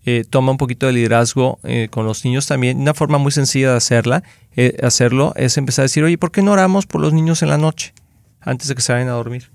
eh, 0.05 0.23
toma 0.29 0.53
un 0.53 0.57
poquito 0.57 0.85
de 0.85 0.93
liderazgo 0.93 1.59
eh, 1.63 1.89
con 1.91 2.05
los 2.05 2.23
niños 2.23 2.47
también. 2.47 2.79
Una 2.79 2.93
forma 2.93 3.17
muy 3.17 3.33
sencilla 3.33 3.71
de 3.71 3.77
hacerla, 3.77 4.23
eh, 4.55 4.77
hacerlo 4.81 5.33
es 5.35 5.57
empezar 5.57 5.83
a 5.83 5.87
decir, 5.87 6.05
oye, 6.05 6.17
¿por 6.17 6.31
qué 6.31 6.41
no 6.41 6.53
oramos 6.53 6.85
por 6.85 7.01
los 7.01 7.11
niños 7.11 7.41
en 7.41 7.49
la 7.49 7.57
noche 7.57 7.93
antes 8.39 8.69
de 8.69 8.75
que 8.75 8.81
se 8.81 8.93
vayan 8.93 9.09
a 9.09 9.13
dormir? 9.13 9.51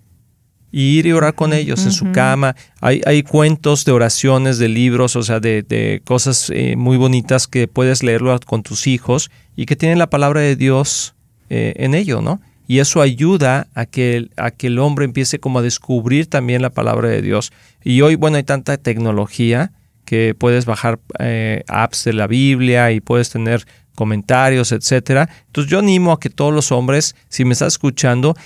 Y 0.77 0.99
ir 0.99 1.07
y 1.07 1.13
orar 1.13 1.35
con 1.35 1.55
ellos 1.55 1.87
en 1.87 1.93
su 1.93 2.13
cama. 2.13 2.55
Hay, 2.83 3.01
hay 3.07 3.23
cuentos 3.23 3.87
de 3.87 3.93
oraciones, 3.93 4.59
de 4.59 4.69
libros, 4.69 5.17
o 5.17 5.23
sea, 5.23 5.41
de, 5.41 5.63
de 5.63 6.03
cosas 6.05 6.53
muy 6.77 6.99
bonitas 6.99 7.47
que 7.47 7.67
puedes 7.67 8.03
leerlo 8.03 8.39
con 8.45 8.63
tus 8.63 8.87
hijos 8.87 9.31
y 9.57 9.65
que 9.65 9.75
tienen 9.75 9.99
la 9.99 10.11
palabra 10.11 10.43
de 10.43 10.55
Dios 10.55 11.15
en 11.49 11.95
ello, 11.95 12.21
¿no? 12.21 12.41
Y 12.69 12.81
eso 12.81 13.01
ayuda 13.01 13.69
a 13.75 13.87
que, 13.87 14.29
a 14.37 14.51
que 14.51 14.67
el 14.67 14.79
hombre 14.79 15.05
empiece 15.05 15.39
como 15.39 15.61
a 15.61 15.63
descubrir 15.63 16.27
también 16.27 16.63
la 16.63 16.71
palabra 16.71 17.09
de 17.09 17.23
Dios. 17.23 17.53
Y 17.85 18.01
hoy, 18.01 18.17
bueno, 18.17 18.37
hay 18.37 18.43
tanta 18.43 18.77
tecnología 18.77 19.73
que 20.05 20.35
puedes 20.35 20.67
bajar 20.67 20.99
eh, 21.19 21.63
apps 21.69 22.05
de 22.05 22.13
la 22.13 22.27
Biblia 22.27 22.93
y 22.93 23.01
puedes 23.01 23.31
tener 23.31 23.67
comentarios, 23.97 24.71
etcétera. 24.71 25.29
Entonces 25.47 25.69
yo 25.69 25.81
animo 25.81 26.13
a 26.13 26.21
que 26.21 26.31
todos 26.31 26.55
los 26.55 26.71
hombres, 26.71 27.17
si 27.29 27.45
me 27.45 27.55
estás 27.55 27.75
escuchando, 27.75 28.37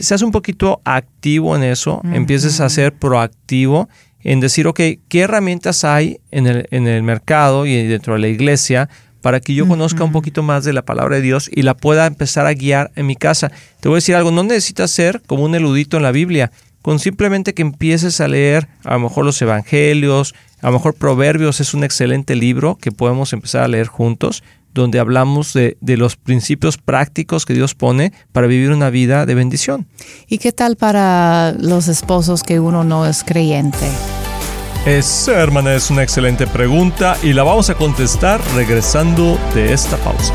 seas 0.00 0.22
un 0.22 0.32
poquito 0.32 0.80
activo 0.84 1.54
en 1.54 1.64
eso, 1.64 2.00
empieces 2.14 2.60
a 2.60 2.70
ser 2.70 2.94
proactivo 2.94 3.90
en 4.22 4.40
decir, 4.40 4.66
ok, 4.66 4.80
¿qué 5.08 5.20
herramientas 5.20 5.84
hay 5.84 6.20
en 6.30 6.46
el, 6.46 6.66
en 6.70 6.86
el 6.86 7.02
mercado 7.02 7.66
y 7.66 7.86
dentro 7.86 8.14
de 8.14 8.20
la 8.20 8.28
iglesia 8.28 8.88
para 9.20 9.40
que 9.40 9.54
yo 9.54 9.68
conozca 9.68 10.02
un 10.02 10.12
poquito 10.12 10.42
más 10.42 10.64
de 10.64 10.72
la 10.72 10.82
palabra 10.82 11.16
de 11.16 11.22
Dios 11.22 11.50
y 11.52 11.62
la 11.62 11.76
pueda 11.76 12.06
empezar 12.06 12.46
a 12.46 12.54
guiar 12.54 12.90
en 12.96 13.06
mi 13.06 13.16
casa? 13.16 13.50
Te 13.80 13.88
voy 13.88 13.96
a 13.96 13.98
decir 13.98 14.14
algo, 14.14 14.30
no 14.30 14.42
necesitas 14.42 14.90
ser 14.90 15.20
como 15.26 15.44
un 15.44 15.54
eludito 15.54 15.98
en 15.98 16.02
la 16.02 16.12
Biblia, 16.12 16.50
con 16.82 16.98
simplemente 16.98 17.52
que 17.52 17.62
empieces 17.62 18.20
a 18.20 18.28
leer 18.28 18.68
a 18.84 18.94
lo 18.94 19.00
mejor 19.00 19.24
los 19.24 19.40
evangelios, 19.42 20.34
a 20.62 20.66
lo 20.66 20.74
mejor 20.74 20.94
Proverbios 20.94 21.60
es 21.60 21.74
un 21.74 21.84
excelente 21.84 22.34
libro 22.34 22.76
que 22.76 22.92
podemos 22.92 23.32
empezar 23.32 23.62
a 23.62 23.68
leer 23.68 23.86
juntos, 23.86 24.42
donde 24.72 24.98
hablamos 24.98 25.52
de, 25.52 25.76
los 25.80 26.16
principios 26.16 26.78
prácticos 26.78 27.44
que 27.44 27.54
Dios 27.54 27.74
pone 27.74 28.12
para 28.32 28.46
vivir 28.46 28.70
una 28.70 28.90
vida 28.90 29.26
de 29.26 29.34
bendición. 29.34 29.86
¿Y 30.28 30.38
qué 30.38 30.52
tal 30.52 30.76
para 30.76 31.52
los 31.58 31.88
esposos 31.88 32.42
que 32.42 32.60
uno 32.60 32.84
no 32.84 33.06
es 33.06 33.24
creyente? 33.24 33.88
Esa, 34.86 35.40
hermana, 35.40 35.74
es 35.74 35.90
una 35.90 36.02
excelente 36.02 36.46
pregunta 36.46 37.16
y 37.22 37.32
la 37.34 37.42
vamos 37.42 37.68
a 37.68 37.74
contestar 37.74 38.40
regresando 38.54 39.38
de 39.54 39.74
esta 39.74 39.96
pausa. 39.98 40.32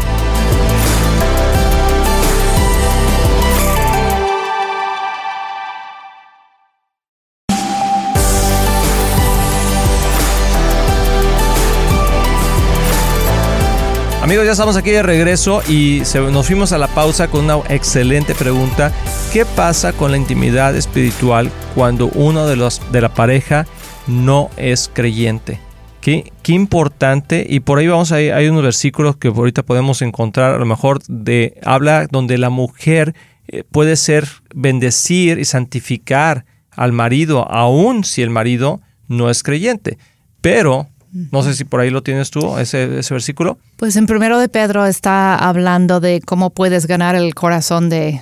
Amigos, 14.26 14.48
ya 14.48 14.54
estamos 14.54 14.76
aquí 14.76 14.90
de 14.90 15.04
regreso 15.04 15.62
y 15.70 16.02
nos 16.32 16.48
fuimos 16.48 16.72
a 16.72 16.80
la 16.80 16.88
pausa 16.88 17.28
con 17.28 17.46
una 17.46 17.60
excelente 17.70 18.34
pregunta. 18.34 18.92
¿Qué 19.32 19.46
pasa 19.46 19.94
con 19.94 20.10
la 20.10 20.18
intimidad 20.18 20.76
espiritual 20.76 21.52
cuando 21.76 22.08
uno 22.08 22.48
de 22.48 22.56
los 22.56 22.82
de 22.92 23.02
la 23.02 23.14
pareja 23.14 23.68
no 24.08 24.50
es 24.58 24.90
creyente? 24.92 25.60
Qué, 26.02 26.34
qué 26.42 26.54
importante, 26.54 27.46
y 27.48 27.60
por 27.60 27.78
ahí 27.78 27.86
vamos 27.86 28.12
a 28.12 28.16
hay 28.16 28.48
unos 28.48 28.64
versículos 28.64 29.16
que 29.16 29.28
ahorita 29.28 29.62
podemos 29.62 30.02
encontrar, 30.02 30.56
a 30.56 30.58
lo 30.58 30.66
mejor 30.66 31.04
de 31.08 31.60
habla 31.64 32.08
donde 32.10 32.40
la 32.40 32.50
mujer 32.50 33.14
eh, 33.48 33.64
puede 33.64 33.96
ser 33.96 34.28
bendecir 34.56 35.38
y 35.38 35.46
santificar 35.46 36.48
al 36.72 36.94
marido, 36.94 37.48
aun 37.48 38.04
si 38.04 38.24
el 38.24 38.32
marido 38.32 38.82
no 39.08 39.30
es 39.30 39.44
creyente. 39.44 40.00
Pero 40.42 40.88
no 41.32 41.44
sé 41.44 41.54
si 41.54 41.64
por 41.64 41.80
ahí 41.80 41.90
lo 41.90 42.04
tienes 42.04 42.30
tú, 42.30 42.58
ese, 42.58 43.00
ese 43.00 43.14
versículo. 43.14 43.58
Pues 43.78 43.96
en 43.96 44.06
primero 44.06 44.38
de 44.38 44.50
Pedro 44.50 44.86
está 44.86 45.36
hablando 45.36 46.02
de 46.02 46.22
cómo 46.22 46.50
puedes 46.50 46.88
ganar 46.88 47.16
el 47.16 47.34
corazón 47.34 47.90
de, 47.90 48.22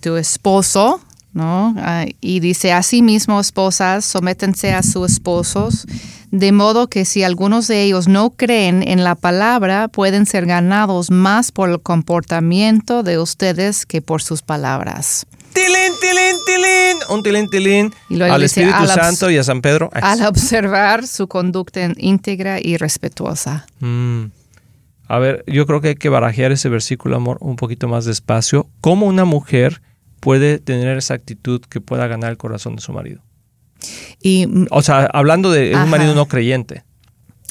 tu 0.00 0.16
esposo, 0.16 1.00
¿no? 1.32 1.74
Ah, 1.78 2.06
y 2.20 2.40
dice, 2.40 2.72
asimismo, 2.72 3.40
esposas, 3.40 4.04
sométense 4.04 4.72
a 4.72 4.82
sus 4.82 5.12
esposos, 5.12 5.86
de 6.30 6.52
modo 6.52 6.88
que 6.88 7.04
si 7.04 7.22
algunos 7.22 7.68
de 7.68 7.82
ellos 7.82 8.08
no 8.08 8.30
creen 8.30 8.86
en 8.86 9.04
la 9.04 9.14
palabra, 9.14 9.88
pueden 9.88 10.26
ser 10.26 10.46
ganados 10.46 11.10
más 11.10 11.52
por 11.52 11.70
el 11.70 11.80
comportamiento 11.80 13.02
de 13.02 13.18
ustedes 13.18 13.86
que 13.86 14.02
por 14.02 14.22
sus 14.22 14.42
palabras 14.42 15.26
tilín, 15.58 15.92
tilín, 16.00 16.36
tilín, 16.46 16.96
un 17.10 17.22
tilín, 17.22 17.50
tilín 17.50 18.22
al 18.22 18.42
Espíritu 18.42 18.86
Santo 18.86 19.30
y 19.30 19.38
a 19.38 19.44
San 19.44 19.60
Pedro. 19.60 19.90
Al 19.92 20.24
observar 20.26 21.06
su 21.06 21.26
conducta 21.26 21.80
íntegra 21.96 22.60
y 22.62 22.76
respetuosa. 22.76 23.66
Mm. 23.80 24.26
A 25.08 25.18
ver, 25.18 25.42
yo 25.46 25.66
creo 25.66 25.80
que 25.80 25.88
hay 25.88 25.94
que 25.94 26.10
barajear 26.10 26.52
ese 26.52 26.68
versículo, 26.68 27.16
amor, 27.16 27.38
un 27.40 27.56
poquito 27.56 27.88
más 27.88 28.04
despacio. 28.04 28.68
¿Cómo 28.80 29.06
una 29.06 29.24
mujer 29.24 29.80
puede 30.20 30.58
tener 30.58 30.98
esa 30.98 31.14
actitud 31.14 31.60
que 31.60 31.80
pueda 31.80 32.06
ganar 32.06 32.30
el 32.30 32.36
corazón 32.36 32.76
de 32.76 32.82
su 32.82 32.92
marido? 32.92 33.22
Y, 34.20 34.46
o 34.70 34.82
sea, 34.82 35.08
hablando 35.12 35.50
de 35.50 35.74
un 35.74 35.88
marido 35.88 36.14
no 36.14 36.26
creyente. 36.26 36.84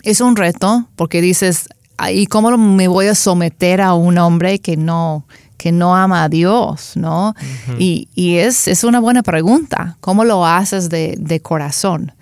Es 0.03 0.21
un 0.21 0.35
reto, 0.35 0.87
porque 0.95 1.21
dices, 1.21 1.69
¿y 2.11 2.27
cómo 2.27 2.57
me 2.57 2.87
voy 2.87 3.07
a 3.07 3.15
someter 3.15 3.81
a 3.81 3.93
un 3.93 4.17
hombre 4.17 4.59
que 4.59 4.77
no, 4.77 5.25
que 5.57 5.71
no 5.71 5.95
ama 5.95 6.23
a 6.23 6.29
Dios, 6.29 6.93
¿no? 6.95 7.33
Y, 7.79 8.07
es, 8.15 8.67
es, 8.67 8.83
una 8.83 8.99
buena 8.99 9.23
pregunta, 9.23 9.97
¿cómo 10.01 10.23
lo 10.23 10.45
haces 10.45 10.89
de, 10.89 11.39
corazón? 11.41 12.13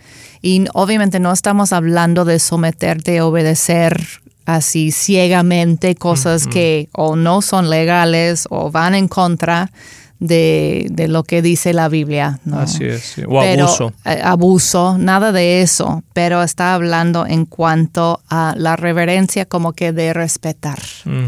Y 0.41 0.65
obviamente 0.73 1.19
no 1.19 1.31
estamos 1.33 1.73
hablando 1.73 2.23
de 2.23 2.39
someterte 2.39 3.21
obedecer 3.21 4.05
así 4.45 4.91
ciegamente 4.91 5.95
cosas 5.95 6.45
que 6.45 6.87
o 6.93 7.15
no 7.15 7.41
son 7.41 7.69
legales 7.69 8.45
o 8.51 8.69
van 8.69 8.93
en 8.93 9.07
contra 9.07 9.71
de, 10.19 11.05
lo 11.09 11.23
que 11.23 11.41
dice 11.41 11.73
la 11.73 11.89
Biblia. 11.89 12.39
¿no? 12.45 12.59
Así 12.59 12.85
es, 12.85 13.15
o 13.27 13.41
abuso. 13.41 13.93
Eh, 14.05 14.21
abuso, 14.23 14.97
nada 14.97 15.31
de 15.31 15.61
eso, 15.61 16.03
pero 16.13 16.43
está 16.43 16.73
hablando 16.73 17.25
en 17.25 17.45
cuanto 17.45 18.21
a 18.29 18.53
la 18.57 18.75
reverencia 18.75 19.45
como 19.45 19.73
que 19.73 19.91
de 19.91 20.13
respetar. 20.13 20.79
Mm 21.05 21.27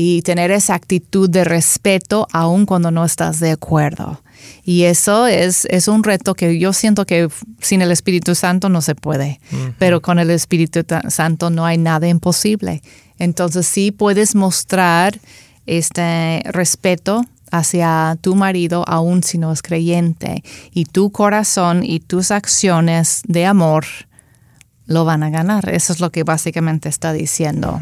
y 0.00 0.22
tener 0.22 0.52
esa 0.52 0.74
actitud 0.74 1.28
de 1.28 1.42
respeto 1.42 2.28
aun 2.32 2.66
cuando 2.66 2.92
no 2.92 3.04
estás 3.04 3.40
de 3.40 3.50
acuerdo. 3.50 4.22
Y 4.64 4.84
eso 4.84 5.26
es, 5.26 5.64
es 5.70 5.88
un 5.88 6.04
reto 6.04 6.34
que 6.34 6.56
yo 6.56 6.72
siento 6.72 7.04
que 7.04 7.28
sin 7.60 7.82
el 7.82 7.90
Espíritu 7.90 8.36
Santo 8.36 8.68
no 8.68 8.80
se 8.80 8.94
puede, 8.94 9.40
pero 9.76 10.00
con 10.00 10.20
el 10.20 10.30
Espíritu 10.30 10.84
Santo 11.08 11.50
no 11.50 11.66
hay 11.66 11.78
nada 11.78 12.06
imposible. 12.06 12.80
Entonces 13.18 13.66
sí 13.66 13.90
puedes 13.90 14.36
mostrar 14.36 15.18
este 15.66 16.42
respeto 16.44 17.24
hacia 17.50 18.16
tu 18.20 18.34
marido 18.34 18.84
aun 18.86 19.22
si 19.22 19.38
no 19.38 19.52
es 19.52 19.62
creyente 19.62 20.42
y 20.72 20.84
tu 20.84 21.10
corazón 21.10 21.84
y 21.84 22.00
tus 22.00 22.30
acciones 22.30 23.22
de 23.26 23.46
amor 23.46 23.84
lo 24.88 25.04
van 25.04 25.22
a 25.22 25.30
ganar. 25.30 25.68
Eso 25.68 25.92
es 25.92 26.00
lo 26.00 26.10
que 26.10 26.24
básicamente 26.24 26.88
está 26.88 27.12
diciendo. 27.12 27.78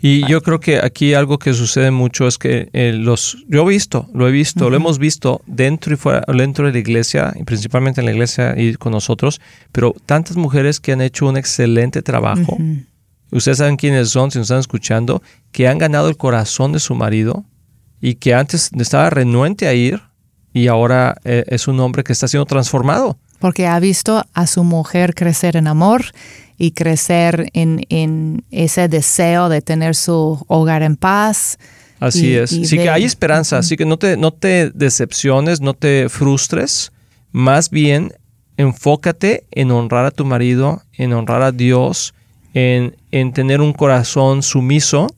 Y 0.00 0.26
yo 0.28 0.40
creo 0.40 0.60
que 0.60 0.78
aquí 0.78 1.12
algo 1.12 1.38
que 1.38 1.52
sucede 1.52 1.90
mucho 1.90 2.28
es 2.28 2.38
que 2.38 2.70
eh, 2.72 2.92
los, 2.92 3.44
yo 3.48 3.62
he 3.66 3.68
visto, 3.68 4.08
lo 4.14 4.28
he 4.28 4.30
visto, 4.30 4.70
lo 4.70 4.76
hemos 4.76 4.98
visto 4.98 5.42
dentro 5.46 5.92
y 5.92 5.96
fuera, 5.96 6.22
dentro 6.28 6.66
de 6.66 6.72
la 6.72 6.78
iglesia, 6.78 7.34
y 7.38 7.42
principalmente 7.42 8.00
en 8.00 8.06
la 8.06 8.12
iglesia 8.12 8.54
y 8.56 8.74
con 8.74 8.92
nosotros, 8.92 9.40
pero 9.72 9.94
tantas 10.06 10.36
mujeres 10.36 10.78
que 10.78 10.92
han 10.92 11.00
hecho 11.00 11.26
un 11.26 11.36
excelente 11.36 12.02
trabajo. 12.02 12.56
Ustedes 13.32 13.58
saben 13.58 13.76
quiénes 13.76 14.08
son, 14.08 14.30
si 14.30 14.38
nos 14.38 14.46
están 14.46 14.60
escuchando, 14.60 15.20
que 15.50 15.66
han 15.66 15.78
ganado 15.78 16.08
el 16.08 16.16
corazón 16.16 16.72
de 16.72 16.78
su 16.78 16.94
marido 16.94 17.44
y 18.00 18.14
que 18.14 18.34
antes 18.34 18.70
estaba 18.78 19.10
renuente 19.10 19.66
a 19.66 19.74
ir 19.74 20.00
y 20.52 20.68
ahora 20.68 21.16
eh, 21.24 21.44
es 21.48 21.68
un 21.68 21.78
hombre 21.80 22.04
que 22.04 22.12
está 22.12 22.28
siendo 22.28 22.46
transformado 22.46 23.18
porque 23.38 23.66
ha 23.66 23.78
visto 23.80 24.24
a 24.34 24.46
su 24.46 24.64
mujer 24.64 25.14
crecer 25.14 25.56
en 25.56 25.66
amor 25.66 26.04
y 26.56 26.72
crecer 26.72 27.50
en, 27.52 28.44
ese 28.50 28.88
deseo 28.88 29.48
de 29.48 29.62
tener 29.62 29.94
su 29.94 30.44
hogar 30.48 30.82
en 30.82 30.96
paz. 30.96 31.58
Así 32.00 32.34
es. 32.34 32.50
sí 32.50 32.76
que 32.76 32.90
hay 32.90 33.04
esperanza, 33.04 33.58
así 33.58 33.76
que 33.76 33.84
no 33.84 33.96
te, 33.96 34.16
no 34.16 34.32
te 34.32 34.70
decepciones, 34.70 35.60
no 35.60 35.74
te 35.74 36.08
frustres, 36.08 36.92
más 37.32 37.70
bien 37.70 38.12
enfócate 38.56 39.46
en 39.52 39.70
honrar 39.70 40.04
a 40.04 40.10
tu 40.10 40.24
marido, 40.24 40.82
en 40.94 41.12
honrar 41.12 41.42
a 41.42 41.52
Dios, 41.52 42.14
en, 42.54 42.96
en 43.12 43.32
tener 43.32 43.60
un 43.60 43.72
corazón 43.72 44.42
sumiso 44.42 45.08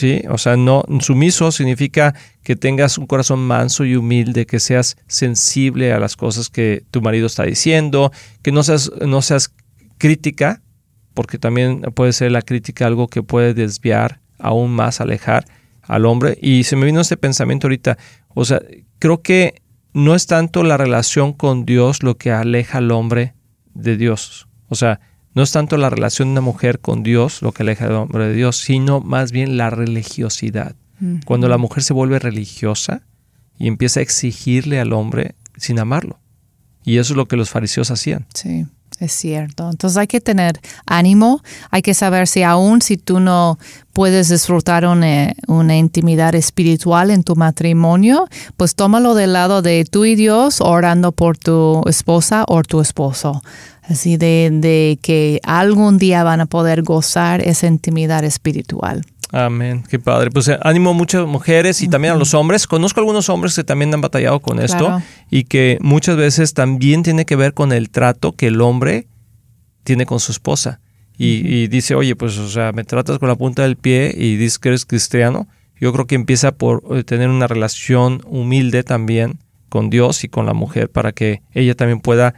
¿sí? 0.00 0.22
O 0.30 0.38
sea, 0.38 0.56
no, 0.56 0.82
sumiso 1.00 1.52
significa 1.52 2.14
que 2.42 2.56
tengas 2.56 2.96
un 2.96 3.06
corazón 3.06 3.40
manso 3.40 3.84
y 3.84 3.96
humilde, 3.96 4.46
que 4.46 4.58
seas 4.58 4.96
sensible 5.06 5.92
a 5.92 6.00
las 6.00 6.16
cosas 6.16 6.48
que 6.48 6.82
tu 6.90 7.02
marido 7.02 7.26
está 7.26 7.44
diciendo, 7.44 8.10
que 8.42 8.50
no 8.50 8.62
seas, 8.62 8.90
no 9.06 9.20
seas 9.20 9.52
crítica, 9.98 10.62
porque 11.12 11.38
también 11.38 11.82
puede 11.94 12.14
ser 12.14 12.32
la 12.32 12.40
crítica 12.40 12.86
algo 12.86 13.08
que 13.08 13.22
puede 13.22 13.52
desviar, 13.52 14.20
aún 14.38 14.70
más 14.70 15.02
alejar 15.02 15.44
al 15.82 16.06
hombre. 16.06 16.38
Y 16.40 16.64
se 16.64 16.76
me 16.76 16.86
vino 16.86 17.02
este 17.02 17.18
pensamiento 17.18 17.66
ahorita, 17.66 17.98
o 18.28 18.44
sea, 18.46 18.62
creo 18.98 19.20
que 19.20 19.60
no 19.92 20.14
es 20.14 20.26
tanto 20.26 20.62
la 20.62 20.78
relación 20.78 21.34
con 21.34 21.66
Dios 21.66 22.02
lo 22.02 22.16
que 22.16 22.30
aleja 22.32 22.78
al 22.78 22.90
hombre 22.90 23.34
de 23.74 23.98
Dios. 23.98 24.48
O 24.68 24.76
sea, 24.76 25.00
no 25.34 25.42
es 25.42 25.52
tanto 25.52 25.76
la 25.76 25.90
relación 25.90 26.28
de 26.28 26.32
una 26.32 26.40
mujer 26.40 26.80
con 26.80 27.02
Dios, 27.02 27.42
lo 27.42 27.52
que 27.52 27.62
aleja 27.62 27.86
al 27.86 27.92
hombre 27.92 28.28
de 28.28 28.34
Dios, 28.34 28.56
sino 28.56 29.00
más 29.00 29.32
bien 29.32 29.56
la 29.56 29.70
religiosidad. 29.70 30.74
Cuando 31.24 31.48
la 31.48 31.56
mujer 31.56 31.82
se 31.82 31.94
vuelve 31.94 32.18
religiosa 32.18 33.02
y 33.58 33.68
empieza 33.68 34.00
a 34.00 34.02
exigirle 34.02 34.80
al 34.80 34.92
hombre 34.92 35.34
sin 35.56 35.78
amarlo. 35.78 36.18
Y 36.84 36.98
eso 36.98 37.14
es 37.14 37.16
lo 37.16 37.26
que 37.26 37.36
los 37.36 37.48
fariseos 37.48 37.90
hacían. 37.90 38.26
Sí. 38.34 38.66
Es 38.98 39.12
cierto. 39.12 39.70
Entonces 39.70 39.96
hay 39.96 40.06
que 40.06 40.20
tener 40.20 40.60
ánimo, 40.84 41.42
hay 41.70 41.80
que 41.80 41.94
saber 41.94 42.28
si 42.28 42.42
aún 42.42 42.82
si 42.82 42.98
tú 42.98 43.18
no 43.18 43.58
puedes 43.94 44.28
disfrutar 44.28 44.84
una, 44.84 45.32
una, 45.46 45.76
intimidad 45.76 46.34
espiritual 46.34 47.10
en 47.10 47.24
tu 47.24 47.34
matrimonio, 47.34 48.28
pues 48.58 48.74
tómalo 48.74 49.14
del 49.14 49.32
lado 49.32 49.62
de 49.62 49.86
tú 49.90 50.04
y 50.04 50.16
Dios 50.16 50.60
orando 50.60 51.12
por 51.12 51.38
tu 51.38 51.82
esposa 51.88 52.44
o 52.46 52.62
tu 52.62 52.80
esposo. 52.80 53.42
Así 53.82 54.18
de, 54.18 54.50
de 54.52 54.98
que 55.02 55.40
algún 55.44 55.98
día 55.98 56.22
van 56.22 56.42
a 56.42 56.46
poder 56.46 56.82
gozar 56.82 57.40
esa 57.40 57.66
intimidad 57.66 58.22
espiritual. 58.24 59.04
Amén, 59.32 59.84
qué 59.88 59.98
padre. 59.98 60.30
Pues 60.30 60.48
eh, 60.48 60.58
ánimo 60.62 60.90
a 60.90 60.92
muchas 60.92 61.26
mujeres 61.26 61.82
y 61.82 61.88
también 61.88 62.14
a 62.14 62.16
los 62.16 62.34
hombres. 62.34 62.66
Conozco 62.66 63.00
algunos 63.00 63.28
hombres 63.28 63.54
que 63.54 63.64
también 63.64 63.94
han 63.94 64.00
batallado 64.00 64.40
con 64.40 64.60
esto 64.60 65.00
y 65.30 65.44
que 65.44 65.78
muchas 65.80 66.16
veces 66.16 66.52
también 66.52 67.02
tiene 67.02 67.24
que 67.24 67.36
ver 67.36 67.54
con 67.54 67.72
el 67.72 67.90
trato 67.90 68.32
que 68.32 68.48
el 68.48 68.60
hombre 68.60 69.06
tiene 69.84 70.06
con 70.06 70.20
su 70.20 70.32
esposa. 70.32 70.80
Y, 71.22 71.66
dice, 71.66 71.94
oye, 71.94 72.16
pues, 72.16 72.38
o 72.38 72.48
sea, 72.48 72.72
me 72.72 72.82
tratas 72.82 73.18
con 73.18 73.28
la 73.28 73.36
punta 73.36 73.62
del 73.62 73.76
pie 73.76 74.14
y 74.16 74.36
dices 74.36 74.58
que 74.58 74.70
eres 74.70 74.86
cristiano. 74.86 75.48
Yo 75.78 75.92
creo 75.92 76.06
que 76.06 76.14
empieza 76.14 76.52
por 76.52 76.82
eh, 76.92 77.04
tener 77.04 77.28
una 77.28 77.46
relación 77.46 78.22
humilde 78.24 78.84
también 78.84 79.38
con 79.68 79.90
Dios 79.90 80.24
y 80.24 80.28
con 80.28 80.46
la 80.46 80.54
mujer 80.54 80.90
para 80.90 81.12
que 81.12 81.42
ella 81.52 81.74
también 81.74 82.00
pueda 82.00 82.34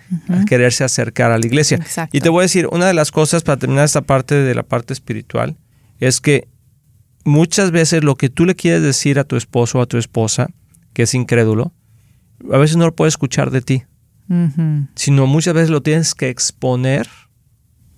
quererse 0.48 0.82
acercar 0.82 1.30
a 1.30 1.38
la 1.38 1.46
iglesia. 1.46 1.78
Y 2.12 2.20
te 2.20 2.28
voy 2.28 2.40
a 2.40 2.42
decir, 2.42 2.68
una 2.72 2.86
de 2.86 2.94
las 2.94 3.12
cosas 3.12 3.42
para 3.44 3.56
terminar 3.56 3.84
esta 3.84 4.02
parte 4.02 4.34
de 4.34 4.54
la 4.54 4.64
parte 4.64 4.92
espiritual 4.92 5.56
es 6.00 6.20
que 6.20 6.48
muchas 7.24 7.70
veces 7.70 8.04
lo 8.04 8.16
que 8.16 8.28
tú 8.28 8.46
le 8.46 8.54
quieres 8.54 8.82
decir 8.82 9.18
a 9.18 9.24
tu 9.24 9.36
esposo 9.36 9.78
o 9.78 9.82
a 9.82 9.86
tu 9.86 9.98
esposa, 9.98 10.48
que 10.92 11.02
es 11.02 11.14
incrédulo, 11.14 11.72
a 12.52 12.58
veces 12.58 12.76
no 12.76 12.86
lo 12.86 12.94
puede 12.94 13.08
escuchar 13.08 13.50
de 13.50 13.62
ti, 13.62 13.84
sino 14.94 15.26
muchas 15.26 15.52
veces 15.52 15.70
lo 15.70 15.82
tienes 15.82 16.14
que 16.14 16.30
exponer 16.30 17.06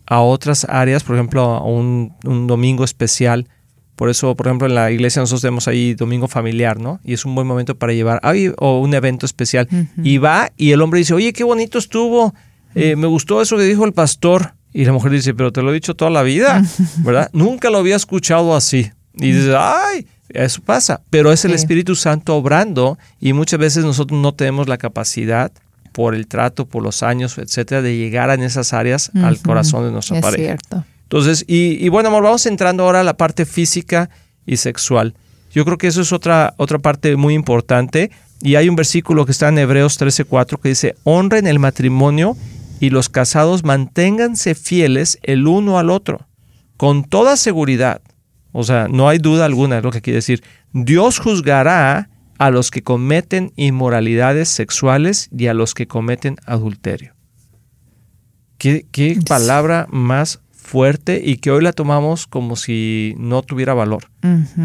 a 0.07 0.21
otras 0.21 0.67
áreas, 0.69 1.05
por 1.05 1.17
ejemplo, 1.17 1.43
a 1.43 1.65
un, 1.65 2.13
domingo 2.23 2.85
especial. 2.85 3.49
Por 3.97 4.11
eso, 4.11 4.35
por 4.35 4.49
ejemplo, 4.49 4.67
en 4.67 4.75
la 4.75 4.91
iglesia 4.91 5.21
nosotros 5.21 5.43
tenemos 5.43 5.69
ahí 5.69 5.95
domingo 5.95 6.27
familiar, 6.27 6.81
¿no? 6.81 7.01
Y 7.05 7.13
es 7.13 7.25
un 7.25 7.35
buen 7.35 7.47
momento 7.47 7.77
para 7.79 7.93
llevar, 7.93 8.21
o 8.59 8.81
un 8.81 8.95
evento 8.95 9.27
especial. 9.27 9.69
Y 10.03 10.19
va 10.19 10.51
y 10.57 10.73
el 10.73 10.83
hombre 10.83 10.99
dice, 10.99 11.15
oye, 11.15 11.33
qué 11.33 11.45
bonito 11.45 11.79
estuvo, 11.79 12.35
eh, 12.75 12.97
me 12.97 13.07
gustó 13.07 13.41
eso 13.41 13.57
que 13.57 13.63
dijo 13.63 13.85
el 13.85 13.93
pastor. 13.93 14.55
Y 14.73 14.85
la 14.85 14.93
mujer 14.93 15.13
dice, 15.13 15.35
pero 15.35 15.53
te 15.53 15.63
lo 15.63 15.71
he 15.71 15.75
dicho 15.75 15.95
toda 15.95 16.11
la 16.11 16.25
vida, 16.25 16.63
¿verdad? 16.99 17.31
Nunca 17.33 17.71
lo 17.71 17.79
había 17.79 17.95
escuchado 17.95 18.57
así. 18.57 18.91
Y 19.17 19.33
dices, 19.33 19.55
ay, 19.57 20.07
eso 20.29 20.61
pasa. 20.63 21.03
Pero 21.11 21.33
es 21.33 21.45
el 21.45 21.53
Espíritu 21.53 21.95
Santo 21.95 22.37
obrando 22.37 22.99
y 23.21 23.33
muchas 23.33 23.61
veces 23.61 23.85
nosotros 23.85 24.21
no 24.21 24.33
tenemos 24.33 24.69
la 24.69 24.79
capacidad 24.79 25.53
por 25.93 26.15
el 26.15 26.27
trato, 26.27 26.67
por 26.67 26.83
los 26.83 27.05
años, 27.05 27.39
etcétera, 27.39 27.81
de 27.81 27.97
llegar 27.97 28.31
en 28.31 28.43
esas 28.43 28.73
áreas 28.73 29.13
al 29.15 29.39
corazón 29.41 29.85
de 29.85 29.93
nuestra 29.93 30.17
es 30.17 30.23
pareja. 30.23 30.45
Cierto. 30.45 30.85
Entonces, 31.05 31.45
y, 31.47 31.89
bueno, 31.89 32.09
amor, 32.09 32.25
vamos 32.25 32.47
entrando 32.47 32.83
ahora 32.83 33.01
a 33.01 33.05
la 33.05 33.17
parte 33.17 33.47
física 33.47 34.11
y 34.45 34.57
sexual. 34.57 35.15
Yo 35.53 35.65
creo 35.65 35.79
que 35.79 35.87
eso 35.87 36.01
es 36.01 36.13
otra, 36.13 36.55
otra 36.57 36.81
parte 36.81 37.15
muy 37.15 37.35
importante. 37.35 38.11
Y 38.43 38.57
hay 38.57 38.69
un 38.69 38.75
versículo 38.75 39.25
que 39.25 39.31
está 39.31 39.49
en 39.49 39.59
Hebreos 39.59 40.01
13:4 40.01 40.59
que 40.61 40.71
dice: 40.71 40.97
honren 41.05 41.47
el 41.47 41.61
matrimonio 41.61 42.37
y 42.81 42.91
los 42.91 43.09
casados 43.09 43.63
manténganse 43.63 44.57
fieles 44.57 45.21
el 45.23 45.47
uno 45.47 45.79
al 45.79 45.91
otro, 45.91 46.27
con 46.77 47.05
toda 47.05 47.37
seguridad 47.37 48.01
o 48.57 48.63
sea, 48.63 48.87
no 48.89 49.09
hay 49.09 49.19
duda 49.19 49.47
alguna, 49.47 49.79
es 49.79 49.83
lo 49.83 49.91
que 49.91 50.01
quiere 50.01 50.19
decir. 50.19 50.45
Dios 50.73 51.19
juzgará 51.19 52.09
a 52.39 52.51
los 52.51 52.71
que 52.71 52.85
cometen 52.85 53.53
inmoralidades 53.57 54.49
sexuales 54.49 55.29
y 55.37 55.49
a 55.49 55.55
los 55.55 55.75
que 55.75 55.89
cometen 55.89 56.37
adulterio. 56.47 57.15
Qué, 58.59 59.19
palabra 59.27 59.89
más 59.91 60.41
fuerte 60.53 61.21
y 61.23 61.39
que 61.39 61.51
hoy 61.51 61.65
la 61.65 61.73
tomamos 61.73 62.29
como 62.29 62.55
si 62.55 63.17
no 63.19 63.43
tuviera 63.43 63.75
valor. 63.75 64.05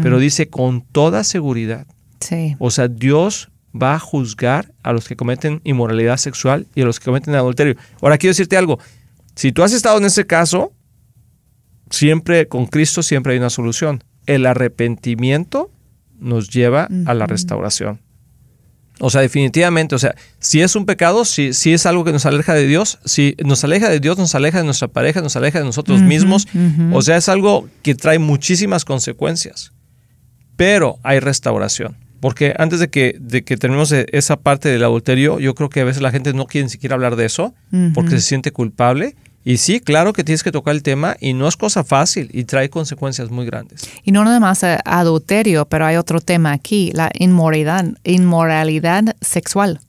Pero 0.02 0.20
dice 0.20 0.48
con 0.48 0.82
toda 0.82 1.24
seguridad. 1.24 1.88
Sí. 2.20 2.54
O 2.60 2.70
sea, 2.70 2.86
Dios 2.86 3.50
va 3.74 3.96
a 3.96 3.98
juzgar 3.98 4.72
a 4.84 4.92
los 4.92 5.08
que 5.08 5.16
cometen 5.16 5.62
inmoralidad 5.64 6.16
sexual 6.16 6.68
y 6.76 6.82
a 6.82 6.84
los 6.84 7.00
que 7.00 7.06
cometen 7.06 7.34
adulterio. 7.34 7.74
Ahora 8.00 8.18
quiero 8.18 8.30
decirte 8.30 8.56
algo. 8.56 8.78
Si 9.34 9.50
tú 9.50 9.64
has 9.64 9.72
estado 9.72 9.98
en 9.98 10.04
ese 10.04 10.26
caso, 10.26 10.72
siempre 11.90 12.48
con 12.48 12.66
Cristo 12.66 13.02
siempre 13.02 13.32
hay 13.32 13.38
una 13.38 13.50
solución. 13.50 14.02
El 14.26 14.46
arrepentimiento 14.46 15.70
nos 16.18 16.50
lleva 16.50 16.88
a 17.06 17.14
la 17.14 17.26
restauración. 17.26 18.00
O 19.02 19.08
sea, 19.08 19.22
definitivamente, 19.22 19.94
o 19.94 19.98
sea, 19.98 20.14
si 20.38 20.60
es 20.60 20.76
un 20.76 20.84
pecado, 20.84 21.24
si, 21.24 21.54
si 21.54 21.72
es 21.72 21.86
algo 21.86 22.04
que 22.04 22.12
nos 22.12 22.26
aleja 22.26 22.52
de 22.52 22.66
Dios, 22.66 22.98
si 23.06 23.34
nos 23.42 23.64
aleja 23.64 23.88
de 23.88 23.98
Dios, 23.98 24.18
nos 24.18 24.34
aleja 24.34 24.58
de 24.58 24.64
nuestra 24.64 24.88
pareja, 24.88 25.22
nos 25.22 25.36
aleja 25.36 25.58
de 25.58 25.64
nosotros 25.64 26.02
mismos, 26.02 26.46
o 26.92 27.00
sea, 27.00 27.16
es 27.16 27.30
algo 27.30 27.68
que 27.82 27.94
trae 27.94 28.18
muchísimas 28.18 28.84
consecuencias. 28.84 29.72
Pero 30.56 30.98
hay 31.02 31.20
restauración. 31.20 31.96
Porque 32.20 32.54
antes 32.58 32.80
de 32.80 32.90
que, 32.90 33.16
de 33.18 33.42
que 33.42 33.56
terminemos 33.56 33.92
esa 33.92 34.36
parte 34.36 34.68
del 34.68 34.84
adulterio, 34.84 35.40
yo 35.40 35.54
creo 35.54 35.70
que 35.70 35.80
a 35.80 35.84
veces 35.84 36.02
la 36.02 36.10
gente 36.10 36.34
no 36.34 36.44
quiere 36.44 36.66
ni 36.66 36.70
siquiera 36.70 36.94
hablar 36.94 37.16
de 37.16 37.24
eso 37.24 37.54
porque 37.94 38.10
se 38.10 38.20
siente 38.20 38.52
culpable. 38.52 39.16
Y 39.44 39.56
sí, 39.56 39.80
claro 39.80 40.12
que 40.12 40.22
tienes 40.22 40.42
que 40.42 40.52
tocar 40.52 40.74
el 40.74 40.82
tema 40.82 41.16
y 41.18 41.32
no 41.32 41.48
es 41.48 41.56
cosa 41.56 41.82
fácil 41.82 42.28
y 42.32 42.44
trae 42.44 42.68
consecuencias 42.68 43.30
muy 43.30 43.46
grandes. 43.46 43.88
Y 44.04 44.12
no 44.12 44.22
nada 44.24 44.38
más 44.38 44.62
eh, 44.62 44.78
adulterio, 44.84 45.64
pero 45.64 45.86
hay 45.86 45.96
otro 45.96 46.20
tema 46.20 46.52
aquí, 46.52 46.90
la 46.92 47.10
inmoralidad, 47.14 47.86
inmoralidad 48.04 49.16
sexual. 49.22 49.80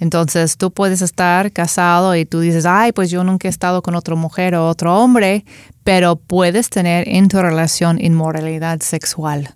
Entonces 0.00 0.56
tú 0.56 0.70
puedes 0.70 1.02
estar 1.02 1.52
casado 1.52 2.14
y 2.14 2.24
tú 2.24 2.40
dices, 2.40 2.66
ay, 2.66 2.92
pues 2.92 3.10
yo 3.10 3.24
nunca 3.24 3.48
he 3.48 3.50
estado 3.50 3.82
con 3.82 3.94
otra 3.94 4.14
mujer 4.14 4.54
o 4.54 4.68
otro 4.68 4.96
hombre, 4.96 5.44
pero 5.84 6.16
puedes 6.16 6.70
tener 6.70 7.08
en 7.08 7.28
tu 7.28 7.40
relación 7.40 8.02
inmoralidad 8.02 8.80
sexual. 8.80 9.54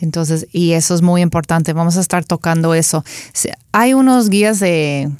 Entonces, 0.00 0.46
y 0.52 0.72
eso 0.72 0.94
es 0.94 1.02
muy 1.02 1.22
importante, 1.22 1.72
vamos 1.72 1.96
a 1.96 2.00
estar 2.00 2.24
tocando 2.24 2.74
eso. 2.74 3.04
Hay 3.72 3.94
unos 3.94 4.28
guías 4.28 4.60
de, 4.60 5.10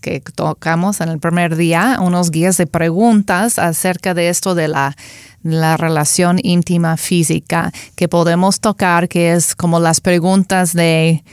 que 0.00 0.20
tocamos 0.34 1.00
en 1.00 1.08
el 1.08 1.18
primer 1.18 1.56
día, 1.56 1.98
unos 2.00 2.30
guías 2.30 2.56
de 2.56 2.66
preguntas 2.66 3.58
acerca 3.58 4.14
de 4.14 4.28
esto 4.28 4.54
de 4.54 4.68
la, 4.68 4.96
la 5.42 5.76
relación 5.76 6.38
íntima 6.42 6.96
física 6.96 7.72
que 7.96 8.08
podemos 8.08 8.60
tocar, 8.60 9.08
que 9.08 9.32
es 9.32 9.56
como 9.56 9.80
las 9.80 10.00
preguntas 10.00 10.74
de 10.74 11.24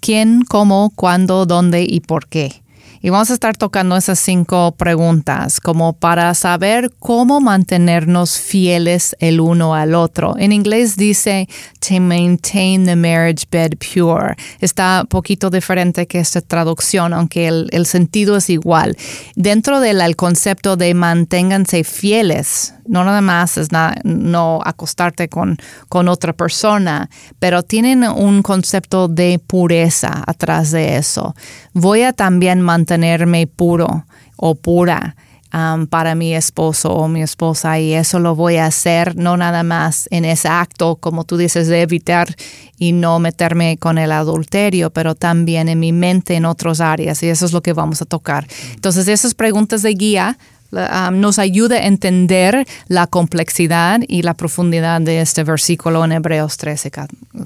quién, 0.00 0.42
cómo, 0.42 0.92
cuándo, 0.96 1.46
dónde 1.46 1.84
y 1.88 2.00
por 2.00 2.26
qué. 2.26 2.62
Y 3.02 3.08
vamos 3.08 3.30
a 3.30 3.34
estar 3.34 3.56
tocando 3.56 3.96
esas 3.96 4.18
cinco 4.18 4.72
preguntas 4.72 5.58
como 5.58 5.94
para 5.94 6.34
saber 6.34 6.90
cómo 6.98 7.40
mantenernos 7.40 8.38
fieles 8.38 9.16
el 9.20 9.40
uno 9.40 9.74
al 9.74 9.94
otro. 9.94 10.34
En 10.36 10.52
inglés 10.52 10.96
dice 10.96 11.48
to 11.80 11.98
maintain 11.98 12.84
the 12.84 12.96
marriage 12.96 13.46
bed 13.50 13.78
pure. 13.78 14.36
Está 14.60 15.06
poquito 15.08 15.48
diferente 15.48 16.06
que 16.06 16.18
esta 16.18 16.42
traducción, 16.42 17.14
aunque 17.14 17.48
el, 17.48 17.86
sentido 17.86 18.36
es 18.36 18.50
igual. 18.50 18.94
Dentro 19.34 19.80
del 19.80 20.14
concepto 20.14 20.76
de 20.76 20.92
manténganse 20.92 21.84
fieles, 21.84 22.74
no 22.86 23.04
nada 23.04 23.22
más 23.22 23.56
es 23.56 23.68
no 24.04 24.60
acostarte 24.62 25.28
con, 25.28 25.56
con 25.88 26.08
otra 26.08 26.34
persona, 26.34 27.08
pero 27.38 27.62
tienen 27.62 28.04
un 28.04 28.42
concepto 28.42 29.08
de 29.08 29.40
pureza 29.44 30.22
atrás 30.26 30.70
de 30.70 30.96
eso. 30.96 31.34
Voy 31.72 32.02
a 32.02 32.12
también 32.12 32.60
mantenerme 32.90 33.46
puro 33.46 34.04
o 34.36 34.54
pura. 34.54 35.14
Um, 35.52 35.88
para 35.88 36.14
mi 36.14 36.32
esposo 36.32 36.92
o 36.92 37.08
mi 37.08 37.22
esposa 37.22 37.80
y 37.80 37.92
eso 37.92 38.20
lo 38.20 38.36
voy 38.36 38.58
a 38.58 38.66
hacer 38.66 39.16
no 39.16 39.36
nada 39.36 39.64
más 39.64 40.06
en 40.12 40.24
ese 40.24 40.46
acto, 40.46 40.94
como 40.94 41.24
tú 41.24 41.36
dices, 41.36 41.66
de 41.66 41.82
evitar 41.82 42.36
y 42.78 42.92
no 42.92 43.18
meterme 43.18 43.76
con 43.76 43.98
el 43.98 44.12
adulterio, 44.12 44.90
pero 44.90 45.16
también 45.16 45.68
en 45.68 45.80
mi 45.80 45.90
mente 45.90 46.36
en 46.36 46.44
otras 46.44 46.80
áreas 46.80 47.20
y 47.24 47.28
eso 47.28 47.46
es 47.46 47.52
lo 47.52 47.62
que 47.62 47.72
vamos 47.72 48.00
a 48.00 48.04
tocar. 48.04 48.46
Entonces 48.74 49.08
esas 49.08 49.34
preguntas 49.34 49.82
de 49.82 49.92
guía 49.94 50.38
Um, 50.72 51.20
nos 51.20 51.40
ayuda 51.40 51.76
a 51.76 51.86
entender 51.86 52.64
la 52.86 53.08
complejidad 53.08 54.00
y 54.06 54.22
la 54.22 54.34
profundidad 54.34 55.00
de 55.00 55.20
este 55.20 55.42
versículo 55.42 56.04
en 56.04 56.12
Hebreos 56.12 56.56
13, 56.58 56.92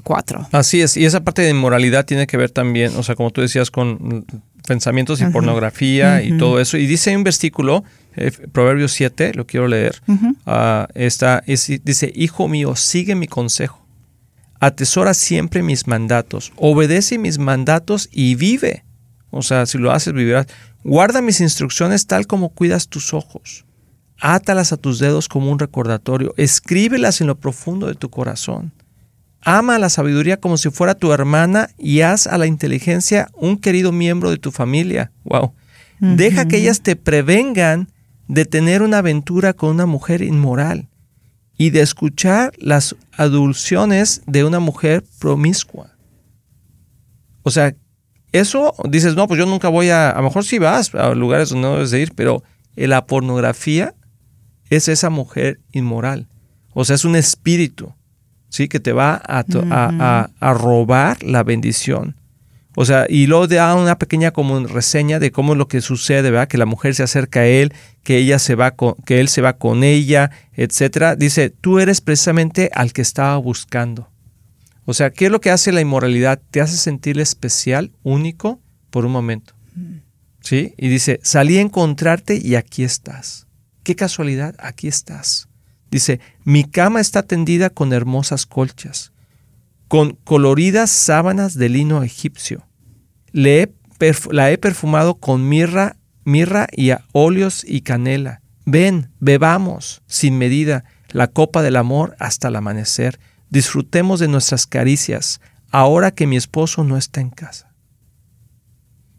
4. 0.03 0.47
Así 0.51 0.81
es, 0.81 0.95
y 0.95 1.05
esa 1.05 1.21
parte 1.21 1.41
de 1.41 1.49
inmoralidad 1.49 2.05
tiene 2.05 2.27
que 2.27 2.37
ver 2.37 2.51
también, 2.51 2.95
o 2.95 3.01
sea, 3.01 3.15
como 3.15 3.31
tú 3.31 3.41
decías, 3.41 3.71
con 3.71 4.25
pensamientos 4.65 5.21
y 5.21 5.25
pornografía 5.25 6.21
y 6.21 6.37
todo 6.37 6.59
eso. 6.59 6.77
Y 6.77 6.85
dice 6.87 7.15
un 7.15 7.23
versículo, 7.23 7.83
eh, 8.15 8.31
Proverbios 8.51 8.91
7, 8.93 9.33
lo 9.33 9.45
quiero 9.45 9.67
leer, 9.67 10.01
uh 10.07 10.35
dice, 11.83 12.11
Hijo 12.15 12.47
mío, 12.47 12.75
sigue 12.75 13.15
mi 13.15 13.27
consejo, 13.27 13.85
atesora 14.59 15.13
siempre 15.13 15.63
mis 15.63 15.87
mandatos, 15.87 16.51
obedece 16.55 17.17
mis 17.17 17.37
mandatos 17.37 18.09
y 18.11 18.35
vive. 18.35 18.83
O 19.31 19.41
sea, 19.41 19.65
si 19.65 19.77
lo 19.77 19.91
haces, 19.91 20.13
vivirás. 20.13 20.47
Guarda 20.83 21.21
mis 21.21 21.41
instrucciones 21.41 22.07
tal 22.07 22.25
como 22.25 22.49
cuidas 22.49 22.87
tus 22.87 23.13
ojos. 23.13 23.65
átalas 24.17 24.71
a 24.71 24.77
tus 24.77 24.99
dedos 24.99 25.27
como 25.27 25.51
un 25.51 25.59
recordatorio, 25.59 26.33
escríbelas 26.37 27.19
en 27.19 27.27
lo 27.27 27.35
profundo 27.35 27.87
de 27.87 27.95
tu 27.95 28.09
corazón. 28.09 28.71
Ama 29.45 29.75
a 29.75 29.79
la 29.79 29.89
sabiduría 29.89 30.37
como 30.37 30.57
si 30.57 30.71
fuera 30.71 30.95
tu 30.95 31.13
hermana 31.13 31.69
y 31.77 32.01
haz 32.01 32.25
a 32.25 32.37
la 32.39 32.47
inteligencia 32.47 33.29
un 33.33 33.57
querido 33.57 33.91
miembro 33.91 34.31
de 34.31 34.37
tu 34.37 34.51
familia. 34.51 35.11
Wow. 35.23 35.53
Deja 35.99 36.47
que 36.47 36.57
ellas 36.57 36.81
te 36.81 36.95
prevengan 36.95 37.89
de 38.27 38.45
tener 38.45 38.81
una 38.81 38.97
aventura 38.97 39.53
con 39.53 39.69
una 39.69 39.85
mujer 39.85 40.23
inmoral 40.23 40.89
y 41.57 41.69
de 41.69 41.81
escuchar 41.81 42.53
las 42.57 42.95
adulciones 43.13 44.23
de 44.25 44.43
una 44.43 44.59
mujer 44.59 45.03
promiscua. 45.19 45.95
O 47.43 47.51
sea, 47.51 47.75
eso 48.31 48.73
dices, 48.89 49.15
no, 49.15 49.27
pues 49.27 49.37
yo 49.37 49.45
nunca 49.45 49.69
voy 49.69 49.89
a, 49.89 50.09
a 50.09 50.17
lo 50.17 50.23
mejor 50.23 50.43
sí 50.43 50.57
vas 50.57 50.93
a 50.95 51.13
lugares 51.13 51.49
donde 51.49 51.67
no 51.67 51.75
debes 51.75 51.91
de 51.91 52.01
ir, 52.01 52.13
pero 52.15 52.43
la 52.75 53.05
pornografía 53.05 53.93
es 54.69 54.87
esa 54.87 55.09
mujer 55.09 55.59
inmoral. 55.71 56.27
O 56.73 56.83
sea, 56.83 56.95
es 56.95 57.05
un 57.05 57.15
espíritu, 57.15 57.93
¿sí? 58.55 58.69
Que 58.69 58.79
te 58.79 58.93
va 58.93 59.21
a, 59.25 60.29
a 60.39 60.53
robar 60.53 61.21
la 61.23 61.43
bendición. 61.43 62.15
O 62.77 62.85
sea, 62.85 63.05
y 63.09 63.27
luego 63.27 63.47
da 63.47 63.75
una 63.75 63.97
pequeña 63.97 64.31
como 64.31 64.65
reseña 64.65 65.19
de 65.19 65.31
cómo 65.31 65.53
es 65.53 65.57
lo 65.57 65.67
que 65.67 65.81
sucede, 65.81 66.31
¿verdad? 66.31 66.47
Que 66.47 66.57
la 66.57 66.65
mujer 66.65 66.95
se 66.95 67.03
acerca 67.03 67.41
a 67.41 67.45
él, 67.45 67.73
que 68.03 68.17
ella 68.17 68.39
se 68.39 68.55
va 68.55 68.71
con, 68.71 68.95
que 69.05 69.19
él 69.19 69.27
se 69.27 69.41
va 69.41 69.57
con 69.57 69.83
ella, 69.83 70.31
etcétera. 70.53 71.17
Dice, 71.17 71.49
tú 71.49 71.79
eres 71.79 71.99
precisamente 71.99 72.69
al 72.73 72.93
que 72.93 73.01
estaba 73.01 73.37
buscando. 73.37 74.09
O 74.85 74.93
sea, 74.93 75.09
¿qué 75.09 75.25
es 75.25 75.31
lo 75.31 75.41
que 75.41 75.51
hace 75.51 75.73
la 75.73 75.81
inmoralidad? 75.81 76.41
Te 76.51 76.61
hace 76.61 76.77
sentir 76.77 77.19
especial, 77.19 77.91
único, 78.03 78.61
por 78.89 79.05
un 79.05 79.11
momento. 79.11 79.53
¿Sí? 80.39 80.73
Y 80.77 80.87
dice, 80.87 81.19
salí 81.23 81.57
a 81.57 81.61
encontrarte 81.61 82.39
y 82.41 82.55
aquí 82.55 82.83
estás. 82.83 83.47
Qué 83.83 83.95
casualidad, 83.95 84.55
aquí 84.59 84.87
estás. 84.87 85.49
Dice, 85.95 86.19
mi 86.43 86.65
cama 86.65 86.99
está 86.99 87.23
tendida 87.23 87.69
con 87.69 87.93
hermosas 87.93 88.45
colchas 88.45 89.13
con 89.87 90.17
coloridas 90.25 90.89
sábanas 90.89 91.57
de 91.57 91.69
lino 91.69 92.03
egipcio. 92.03 92.67
Le 93.31 93.73
la 94.29 94.51
he 94.51 94.57
perfumado 94.57 95.15
con 95.15 95.47
mirra, 95.47 95.95
mirra 96.25 96.67
y 96.69 96.91
óleos 97.13 97.63
y 97.65 97.79
canela. 97.79 98.41
Ven, 98.65 99.11
bebamos 99.21 100.01
sin 100.05 100.37
medida 100.37 100.83
la 101.11 101.27
copa 101.27 101.61
del 101.61 101.77
amor 101.77 102.17
hasta 102.19 102.49
el 102.49 102.57
amanecer. 102.57 103.21
Disfrutemos 103.49 104.19
de 104.19 104.27
nuestras 104.27 104.67
caricias 104.67 105.39
ahora 105.71 106.11
que 106.11 106.27
mi 106.27 106.35
esposo 106.35 106.83
no 106.83 106.97
está 106.97 107.21
en 107.21 107.29
casa. 107.29 107.73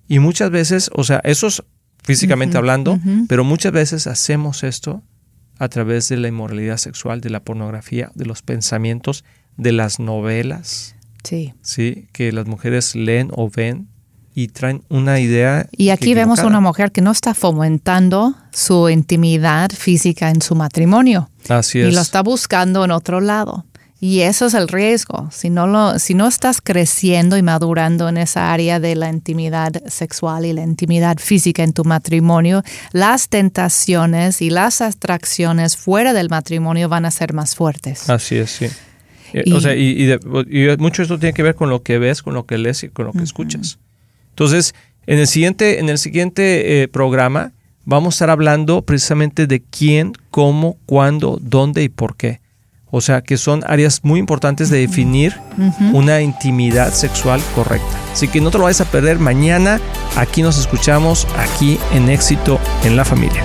Y 0.08 0.18
muchas 0.18 0.50
veces, 0.50 0.90
o 0.94 1.04
sea, 1.04 1.20
eso 1.24 1.46
es 1.46 1.62
físicamente 2.04 2.58
hablando, 2.58 3.00
pero 3.28 3.44
muchas 3.44 3.72
veces 3.72 4.06
hacemos 4.06 4.62
esto 4.62 5.02
a 5.58 5.68
través 5.68 6.08
de 6.08 6.16
la 6.16 6.28
inmoralidad 6.28 6.76
sexual, 6.76 7.20
de 7.20 7.30
la 7.30 7.40
pornografía, 7.40 8.10
de 8.14 8.26
los 8.26 8.42
pensamientos, 8.42 9.24
de 9.56 9.72
las 9.72 9.98
novelas. 9.98 10.96
Sí. 11.22 11.54
Sí, 11.62 12.08
que 12.12 12.32
las 12.32 12.46
mujeres 12.46 12.94
leen 12.94 13.30
o 13.32 13.50
ven 13.50 13.88
y 14.34 14.48
traen 14.48 14.84
una 14.90 15.18
idea. 15.18 15.66
Y 15.72 15.88
aquí 15.88 16.12
vemos 16.12 16.40
una 16.40 16.60
mujer 16.60 16.92
que 16.92 17.00
no 17.00 17.10
está 17.10 17.32
fomentando 17.32 18.34
su 18.52 18.90
intimidad 18.90 19.70
física 19.70 20.28
en 20.28 20.42
su 20.42 20.54
matrimonio. 20.54 21.30
Así 21.48 21.80
es. 21.80 21.88
Y 21.88 21.94
lo 21.94 22.02
está 22.02 22.22
buscando 22.22 22.84
en 22.84 22.90
otro 22.90 23.20
lado. 23.20 23.64
Y 23.98 24.20
eso 24.20 24.46
es 24.46 24.54
el 24.54 24.68
riesgo. 24.68 25.28
Si 25.32 25.48
no, 25.48 25.66
lo, 25.66 25.98
si 25.98 26.14
no 26.14 26.28
estás 26.28 26.60
creciendo 26.60 27.38
y 27.38 27.42
madurando 27.42 28.08
en 28.08 28.18
esa 28.18 28.52
área 28.52 28.78
de 28.78 28.94
la 28.94 29.08
intimidad 29.08 29.72
sexual 29.88 30.44
y 30.44 30.52
la 30.52 30.62
intimidad 30.62 31.16
física 31.18 31.62
en 31.62 31.72
tu 31.72 31.84
matrimonio, 31.84 32.62
las 32.92 33.28
tentaciones 33.28 34.42
y 34.42 34.50
las 34.50 34.82
atracciones 34.82 35.76
fuera 35.76 36.12
del 36.12 36.28
matrimonio 36.28 36.90
van 36.90 37.06
a 37.06 37.10
ser 37.10 37.32
más 37.32 37.56
fuertes. 37.56 38.10
Así 38.10 38.36
es, 38.36 38.50
sí. 38.50 38.66
Y, 39.32 39.52
o 39.52 39.60
sea, 39.60 39.74
y, 39.74 40.18
mucho 40.78 41.02
esto 41.02 41.18
tiene 41.18 41.32
que 41.32 41.42
ver 41.42 41.54
con 41.54 41.70
lo 41.70 41.82
que 41.82 41.98
ves, 41.98 42.22
con 42.22 42.34
lo 42.34 42.46
que 42.46 42.58
lees 42.58 42.82
y 42.84 42.88
con 42.88 43.06
lo 43.06 43.12
que 43.12 43.22
escuchas. 43.22 43.78
Entonces, 44.30 44.74
en 45.06 45.18
el 45.18 45.26
siguiente, 45.26 45.78
en 45.78 45.88
el 45.88 45.98
siguiente 45.98 46.82
eh, 46.82 46.88
programa 46.88 47.52
vamos 47.84 48.14
a 48.14 48.16
estar 48.16 48.30
hablando 48.30 48.82
precisamente 48.82 49.46
de 49.46 49.62
quién, 49.62 50.12
cómo, 50.30 50.76
cuándo, 50.84 51.38
dónde 51.40 51.82
y 51.82 51.88
por 51.88 52.16
qué. 52.16 52.40
O 52.90 53.00
sea, 53.00 53.20
que 53.20 53.36
son 53.36 53.64
áreas 53.66 54.00
muy 54.04 54.20
importantes 54.20 54.70
de 54.70 54.78
definir 54.78 55.34
una 55.92 56.20
intimidad 56.20 56.92
sexual 56.92 57.40
correcta. 57.54 57.86
Así 58.12 58.28
que 58.28 58.40
no 58.40 58.50
te 58.50 58.58
lo 58.58 58.64
vayas 58.64 58.80
a 58.80 58.84
perder 58.90 59.18
mañana. 59.18 59.80
Aquí 60.16 60.42
nos 60.42 60.58
escuchamos, 60.58 61.26
aquí 61.36 61.78
en 61.92 62.08
Éxito 62.08 62.60
en 62.84 62.96
la 62.96 63.04
Familia. 63.04 63.42